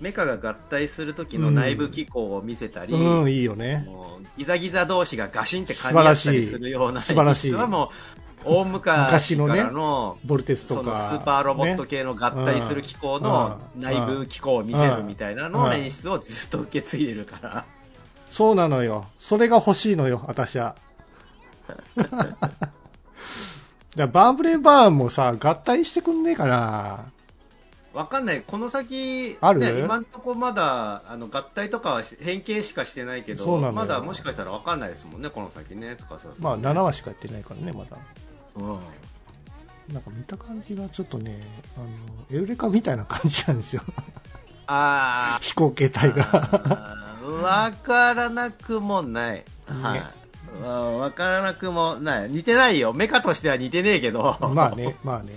[0.00, 3.86] メカが合体する時の内部機構を見せたり、うん、いいよね。
[4.38, 7.88] ギザギザ同士がガシンって噛み合ったりするような素晴らしい演出はもう、
[8.44, 10.98] 大昔からの、ボルテスそのスとか。
[11.16, 17.66] ーパーロボット系の合体する機構のうん内部機構を見せるみたいなのうんの演出をずっと受け継いでるから。
[18.30, 19.06] そうなのよ。
[19.18, 20.76] それが欲しいのよ、私は。
[23.96, 27.06] バーブレイバーンもさ、合体してくんねえかな。
[27.92, 28.42] わかんない。
[28.46, 29.60] この先、ある？
[29.60, 37.96] ね、今んとこまだ、あの、合体とかは変形しかしてないけど、まだもしかしたらわかんないですもんね、この先ね、つかさんまあ、7話しかやってないからね、まだ。
[38.56, 38.78] うん。
[39.92, 41.40] なんか見た感じがちょっとね、
[41.76, 43.82] あの、エウレカみたいな感じなんですよ。
[44.68, 46.24] あ飛行形態が。
[47.24, 49.44] ー、わからなくもない。
[49.66, 50.02] はい
[50.62, 52.30] わからなくもない。
[52.30, 52.92] 似てないよ。
[52.92, 54.36] メカとしては似てねえけど。
[54.52, 55.32] まあね、まあね。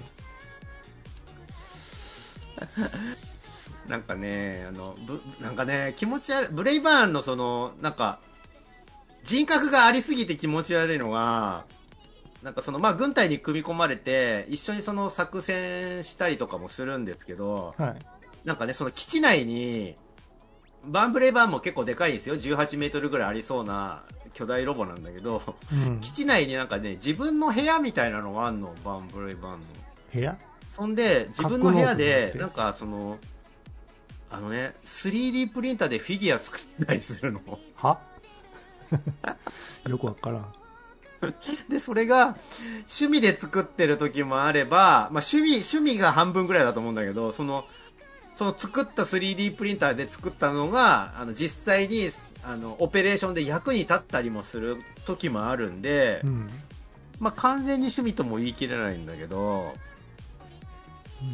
[3.88, 8.20] なんかね、あの、ぶ、なんかね、気持ち悪い、ブレイバーンのその、なんか、
[9.24, 11.66] 人格がありすぎて気持ち悪いのが、
[12.42, 17.96] なんかその、まあ、軍隊に組み込まれて、一緒にその作戦したりとかもするんですけど、はい。
[18.46, 19.96] なんかね、その基地内に、
[20.86, 22.36] バンブレイバーンも結構でかいんですよ。
[22.36, 25.42] 18メートルぐらいありそうな巨大ロボなんだけど、
[25.72, 29.58] うん基地内になんかね、自分の部屋みたいなのがあんの、バンブレイバンの。
[30.14, 30.38] 部屋？
[30.76, 33.20] そんで、自分の部屋でなんかその、
[34.32, 37.42] あのね、3D プリンターでフィギュア作ったりするの。
[37.76, 38.00] は？
[39.88, 40.54] よくわからん。
[41.70, 42.36] で、それが、
[43.00, 47.66] 趣味で作ってる時もあれば、まあ趣味、趣味が半分ぐらいだと思うんだけど、その、
[48.36, 52.10] その作った 3D プリンターで作ったのが、あの、実際に、
[52.44, 56.50] あの、オペレーションで役に立ったりもする時もあるんで、うん。
[57.20, 59.74] まあ完全に趣味とも言い切れないんだけど、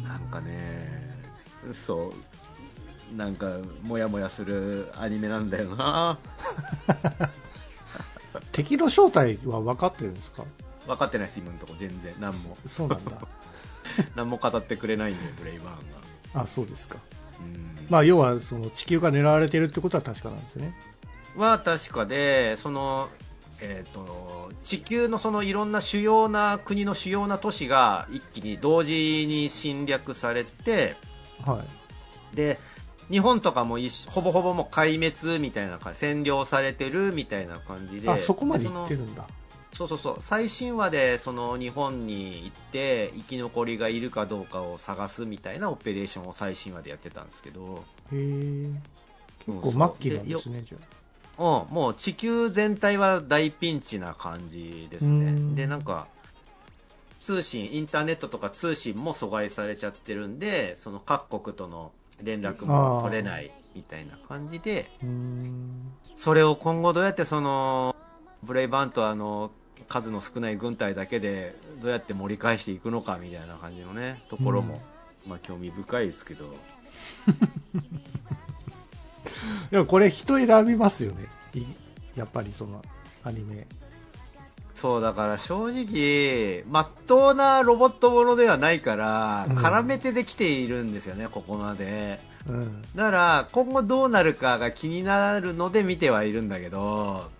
[0.06, 0.88] なんかね、
[1.86, 2.12] そ
[3.12, 6.18] う、なんか、もやもやするアニメなんだよな。
[8.52, 10.44] 敵の正体は分かってるんですか？
[10.86, 12.14] 分かってないです、今のとこ全然。
[12.18, 12.56] 何も。
[12.66, 13.22] そうなんだ。
[14.14, 16.42] 何も語ってくれないんで、ブレイバーンが。
[16.42, 16.98] あ、そうですか。
[17.40, 20.74] うんまあ、要は、その地球が狙われてるってことは確かなんですね。
[21.36, 23.08] は確かで、その、
[23.62, 30.96] えっ、と、地球のそのいろんな主要な国の主要な都市が一気に同時に侵略されて、
[31.44, 31.62] は
[32.32, 32.36] い。
[32.36, 32.58] で、
[33.10, 38.08] 日本とかもほぼほぼもう壊滅みたいな感じ、占領されてるみたいな感じで。
[38.08, 39.26] あ、そこまで行ってるるんだ。
[39.72, 40.16] そうそうそう。
[40.20, 48.70] 最新話でその日本に行って生き残りがいるかどうかを探すみたいなオペレーションを最新話でやってたんですけど、へえ。
[49.46, 50.78] 結構末期なんですね、じゃ
[51.40, 55.30] うん、もう地球全体は大ピンチな感じですうね。
[55.30, 56.06] んで、なんか、
[57.18, 64.90] 通信、インターネットとか通信も阻害されちゃってるんで、その各国との連絡も取れないみたいな感じで。
[66.14, 67.96] それを今後どうやってその、
[68.42, 69.50] ブレイバンとあの、
[69.88, 74.82] 数の少ない軍隊だけでどうやって盛り返していくのかみたいな感じのね、ところも、
[75.26, 76.54] まあ興味深いですけど、
[79.70, 81.26] でもこれ人選びますよね。
[81.54, 81.64] い
[82.16, 82.82] やっぱりその
[83.24, 83.66] アニメ。
[84.80, 92.18] そう、だから正直、まっとうなロボットものではないから、うん絡めてできているんですよね、ここまで。
[92.48, 92.82] うん。
[92.96, 97.30] だから、今後どうなるかが気になるので見てはいるんだけど、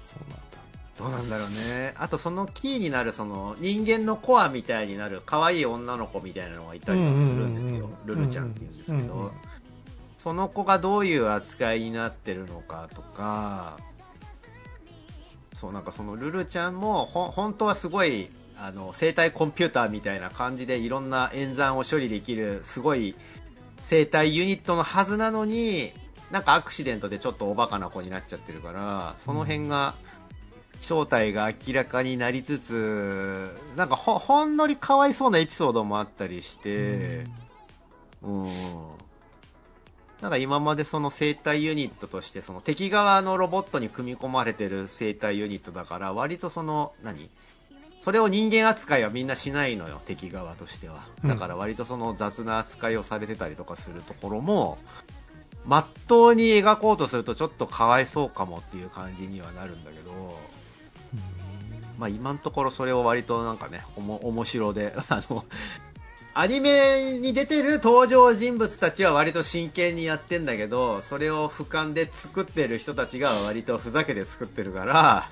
[0.00, 0.58] そうなんだ。
[0.98, 1.94] どうなんだろうね。
[1.96, 7.90] あとそのキーになる、その人間のコアみたいになる可愛い女の子みたいなのがいたりはするんですよ。
[8.06, 9.32] ルルちゃんって言うんですけうんうんど、
[10.28, 13.78] その子がどういう扱いになってるのかとか、
[15.54, 23.14] そうなんかそのルルちゃんも本当はすごいあの生体コンピューターみたいな感じでいろんな演算を処理できるすごい
[23.82, 25.94] 生体ユニットのはずなのに
[26.30, 29.94] なんかアクシデントでちょっとおバカな子になっちゃってるからその辺が
[30.80, 37.24] 正体が明らかになりつつなんかほほんのりかわいそうなエピソードもあったりして。
[38.22, 39.07] うん。
[40.20, 47.30] なんか今までその生体ユニットとして、その敵側のロボットに組み込まれてる生体ユニットだから、割とその、何？
[48.00, 51.04] それを人間扱いはみんなしないのよ、敵側としては。
[51.24, 54.78] だから割とその雑な扱いをされてたりとかするところも、
[55.66, 60.38] まっとうに描こうとするとちょっとかわいそうかもっていう感じにはなるんだけど、
[61.98, 65.44] まあ今のところそれを割となんかね、おも面白で、 あの、
[66.40, 75.30] アニメに出てる登場人物たちは割と真剣にやってんだけど、それを俯瞰で作ってる人たちが割とふざけて作ってるから、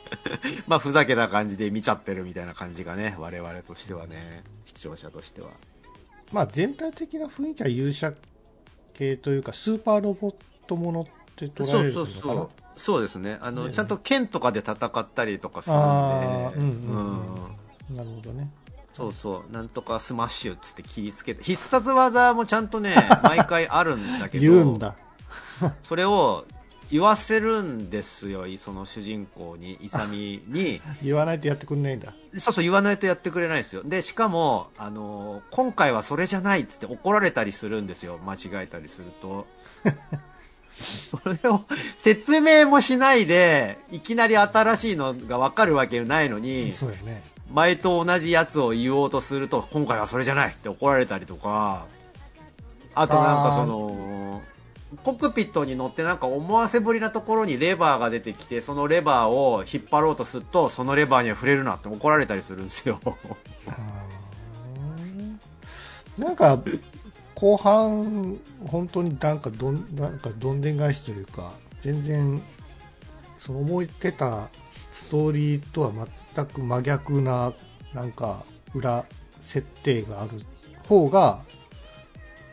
[0.66, 5.50] まあふざけた感じで見ちゃってるみたいな感じがね、我々としてはね、視聴者としては。
[6.32, 8.14] まあ全体的な雰囲気は勇者
[8.94, 10.34] 系というか、スーパーロボッ
[10.66, 11.04] トものっ
[11.36, 11.92] て捉えるのかな？
[11.92, 12.48] そうそうそう。
[12.76, 13.36] そうですね。
[13.42, 15.84] あの、ねちゃんと剣とかで戦ったりとかするんで、
[16.56, 17.26] うんうん
[17.90, 18.50] うんなるほどね。
[18.92, 24.96] そうそう、なんとかスマッシュっつって切りつけて、必殺技もちゃんとね、 毎回あるんだけど、言うんだ。
[25.82, 26.44] それを
[26.90, 30.80] 言わせるんですよ、その主人公に、イサミに。
[31.02, 32.12] 言わないとやってくんないんだ。
[32.38, 33.82] そうそう、言わないとやってくれないんですよ。
[33.84, 39.46] で、しかも、あの、今回はそれじゃないっつって怒られたりするんですよ、間違えたりすると。
[40.80, 41.64] それを
[41.98, 47.22] 説明もしないで、いきなり新しいのがわかるわけないのに、そうやね。
[47.52, 51.86] 前と同じやつを言おうとすると、今回はそれじゃないって怒られたりとか、
[52.94, 54.42] あとなんかその、
[55.04, 63.00] コックピットに乗ってなんか思わせぶりなところにレバーが出てきて、そのレバーを引っ張ろうとすると、そのレバーには触れるなって怒られたりするんですよ。
[66.18, 66.60] なんか、
[67.34, 72.42] 後半、本当になんかどん、なんかどんでん返しというか、全然、
[73.38, 74.48] その思ってた
[74.92, 75.92] ストーリーとは
[76.34, 77.52] 全く真逆な、
[77.94, 79.04] なんか、裏
[79.40, 80.30] 設定がある
[80.88, 81.44] 方が、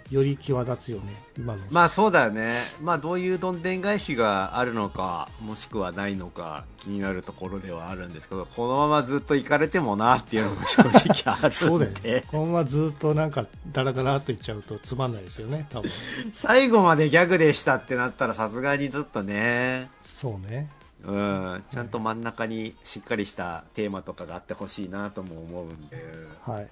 [0.09, 1.59] より際立つよね、今の。
[1.69, 2.53] まあそうだよね。
[2.81, 11.51] まあどういうどんでん返しがあるのか、もしくはないのか気になるところではあるんですけど、このままずっと行かれてもなっていうのも正直あるんで。
[11.51, 12.23] そうだよね。
[12.27, 15.91] このままずっとなんか、ダラダラっていっちゃうとつまんないですよね、多分。
[16.33, 19.89] 最後までギャグでしたってなったらさすがにちょっとね。
[20.13, 20.69] そうね。
[21.03, 25.97] うん、ちゃんと真ん中にしっかりしたテーマとかがあってほしいなとも思うんで、
[26.41, 26.69] はい。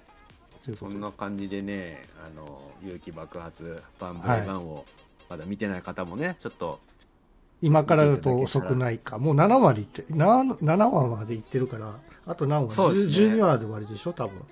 [0.74, 4.84] そんな感じでね、あの、勇気爆発、バンブバンを、
[5.28, 6.80] まだ見てない方もね、ちょっと、
[7.62, 9.18] 今からだと遅くないか。
[9.18, 11.94] もう7話でいって、7, 7話までいってるから、
[12.26, 12.70] あと何話？
[12.70, 14.42] そうですね ?12 話で終わりでしょ、多分。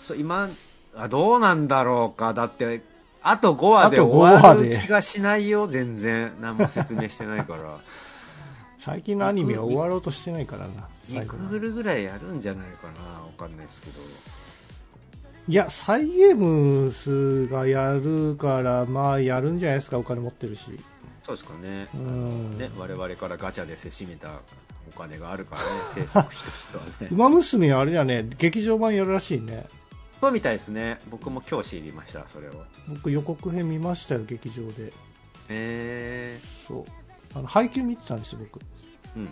[0.00, 0.48] そう今
[0.96, 2.82] あ、どうなんだろうか、だって、
[3.22, 6.32] あと5話であと5終わる気がしないよ、全然。
[6.40, 7.78] 何も説明してないから。
[8.84, 14.00] 最近のアニメは終わろうとしてないからな、イ最後クグルぐらいやるんじゃないかな、わかんないですけど。
[15.46, 20.80] いや、サイゲームスがやるから、まあ、やるんじゃないですか、お金持ってるし。
[21.22, 21.86] そうですかね。
[21.94, 22.58] うん。
[22.58, 24.40] ね、我々からガチャでせしめた
[24.88, 27.08] お金があるからね、 制作費としてはね。
[27.08, 29.64] ウマ娘はあれだね、劇場版やるらしいね。
[30.20, 30.98] そうみたいですね。
[31.08, 32.52] 僕も今日知りました、それを。
[32.88, 34.92] 僕予告編見ましたよ、劇場で。
[35.50, 36.36] へ
[36.68, 36.84] そう。
[37.34, 38.58] あの、配給見てたんですよ、僕。
[39.16, 39.18] ー。
[39.20, 39.28] うん。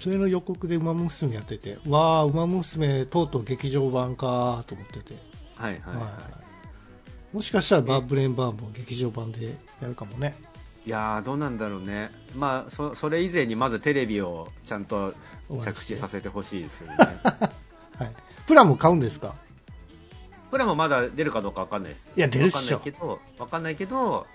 [0.00, 5.14] それの予告でウマ娘やってて、わあ、ウマ娘とうとう劇場版かと思ってて。
[5.56, 6.10] はいはいは
[7.32, 7.36] い。
[7.36, 10.36] もしかしたらバーブレンバーも劇場版でやるかもね。
[10.84, 12.10] いやー、どうなんだろうね。
[12.34, 15.14] まあ、そ、それ以前にまずテレビをちゃんと
[15.64, 16.96] 着地させてほしいですよね。
[17.96, 18.12] はい。
[18.46, 19.36] プラも買うんですか？
[20.50, 22.10] これもまだ出るかどうかわかんないです。
[22.16, 24.26] いや出るっしょわかんないけど、わかんないけど、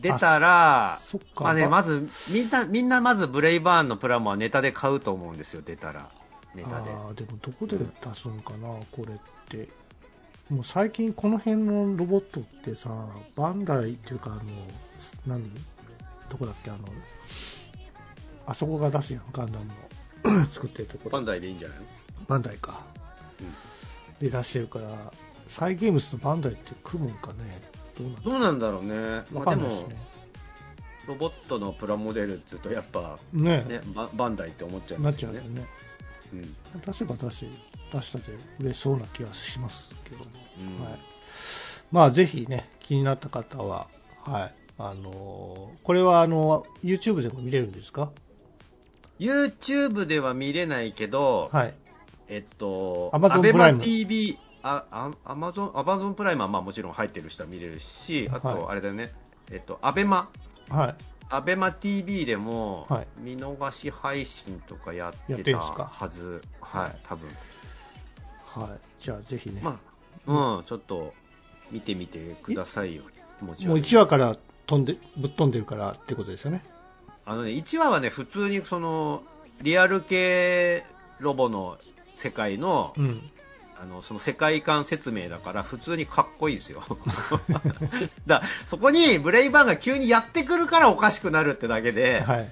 [0.00, 0.98] 出たら。
[1.36, 6.10] まあね、ばまず、みんな、みんなまずブレイバーンのプラモはネタで買うと思うんですよ、出たら。
[6.54, 6.90] ネタで。
[6.90, 7.84] ああ、でもどこで出
[8.14, 9.68] すんかな、これって。
[10.48, 12.90] もう最近この辺のロボットってさ、
[13.36, 14.42] バンダイっていうか、あの、
[15.26, 15.48] 何？
[16.28, 16.80] どこだっけ、あの、
[18.46, 21.10] あそこが出すやん、ガンダムの 作ってるところ。
[21.10, 21.84] バンダイでいいんじゃないの？
[22.26, 22.82] バンダイか。
[24.18, 25.12] で出してるから、
[25.46, 27.62] サイゲームスとバンダイって組むんかね。
[28.24, 28.94] どうなんだろうね。
[28.96, 29.96] わまあでもかんないです、ね。
[31.06, 35.38] ロボットのプラモデルって言うと、やっぱ、ねね、ババンダイって思っちゃいなっますよね。
[35.38, 35.66] ちゃうよね。
[36.32, 36.80] うん。
[36.80, 37.46] 出せば出せ、
[37.92, 38.24] 出したで
[38.60, 40.24] 嬉しそうな気はしますけども。
[40.60, 40.98] うんはい。
[41.90, 43.88] まあ、ぜひね、気になった方は、
[44.22, 44.54] はい。
[44.78, 48.12] あのーこれは、あの、YouTube でも見れるんですか
[49.18, 51.74] ？YouTube では見れないけど、はい。
[52.28, 59.12] えっと、アベマプライム TV、あ、あアマゾン、アマゾンプライムはまあもちろん入ってる人は見れるし、あはいと、あれだよね、
[59.50, 60.28] えっと、アベマ、
[60.68, 60.94] はい。
[61.32, 65.84] アベマ TV でもはい、見逃し配信とかややっててんすか？
[65.84, 66.42] はず。
[66.60, 67.28] はい、多分。
[68.46, 68.80] はい。
[68.98, 69.60] じゃあ、ぜひね。
[69.62, 69.78] ま
[70.26, 71.14] あ、うん、ちょっと、
[71.70, 73.04] 見てみてくださいよ。
[73.40, 73.70] もちろ。
[73.70, 74.36] もうん1話から
[74.66, 76.64] 飛んで、ぶっ飛んでるからってことですよね。
[77.24, 79.22] あのね、1話はね、普通にその、
[79.62, 80.84] リアル系
[81.20, 81.78] ロボの
[82.16, 83.30] 世界の、うん。
[83.82, 86.82] あの、その世界観説明だから、普通にかっこいいですよ。
[88.26, 92.48] だそこにブレイバーンが急にやってくるからおかしくなるってだけで、はい。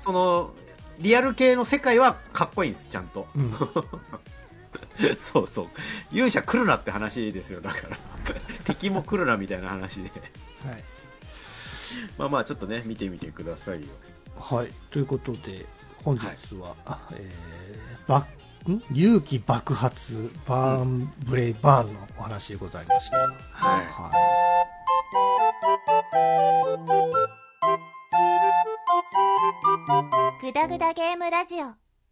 [0.00, 0.54] その、
[0.98, 3.26] リアル系の世界はかっこいいんです、ちゃんと。
[3.34, 3.54] うん。
[5.18, 5.68] そうそう。
[6.12, 7.96] 勇者来るなって話ですよ、だから。
[8.64, 10.10] 敵も来るなみたいな話で。
[10.62, 10.84] はい。
[12.18, 13.86] まあまあ、ちょっとね、見てみてくださいよ。
[14.38, 14.70] はい。
[14.90, 15.64] ということで、
[16.04, 16.76] 本日は、
[17.12, 18.35] えー、ばん
[18.92, 23.18] 勇気爆発バーンブレイバーンのお話でございました。
[23.18, 24.36] はいはい。
[30.42, 31.85] グダグダゲームラジオ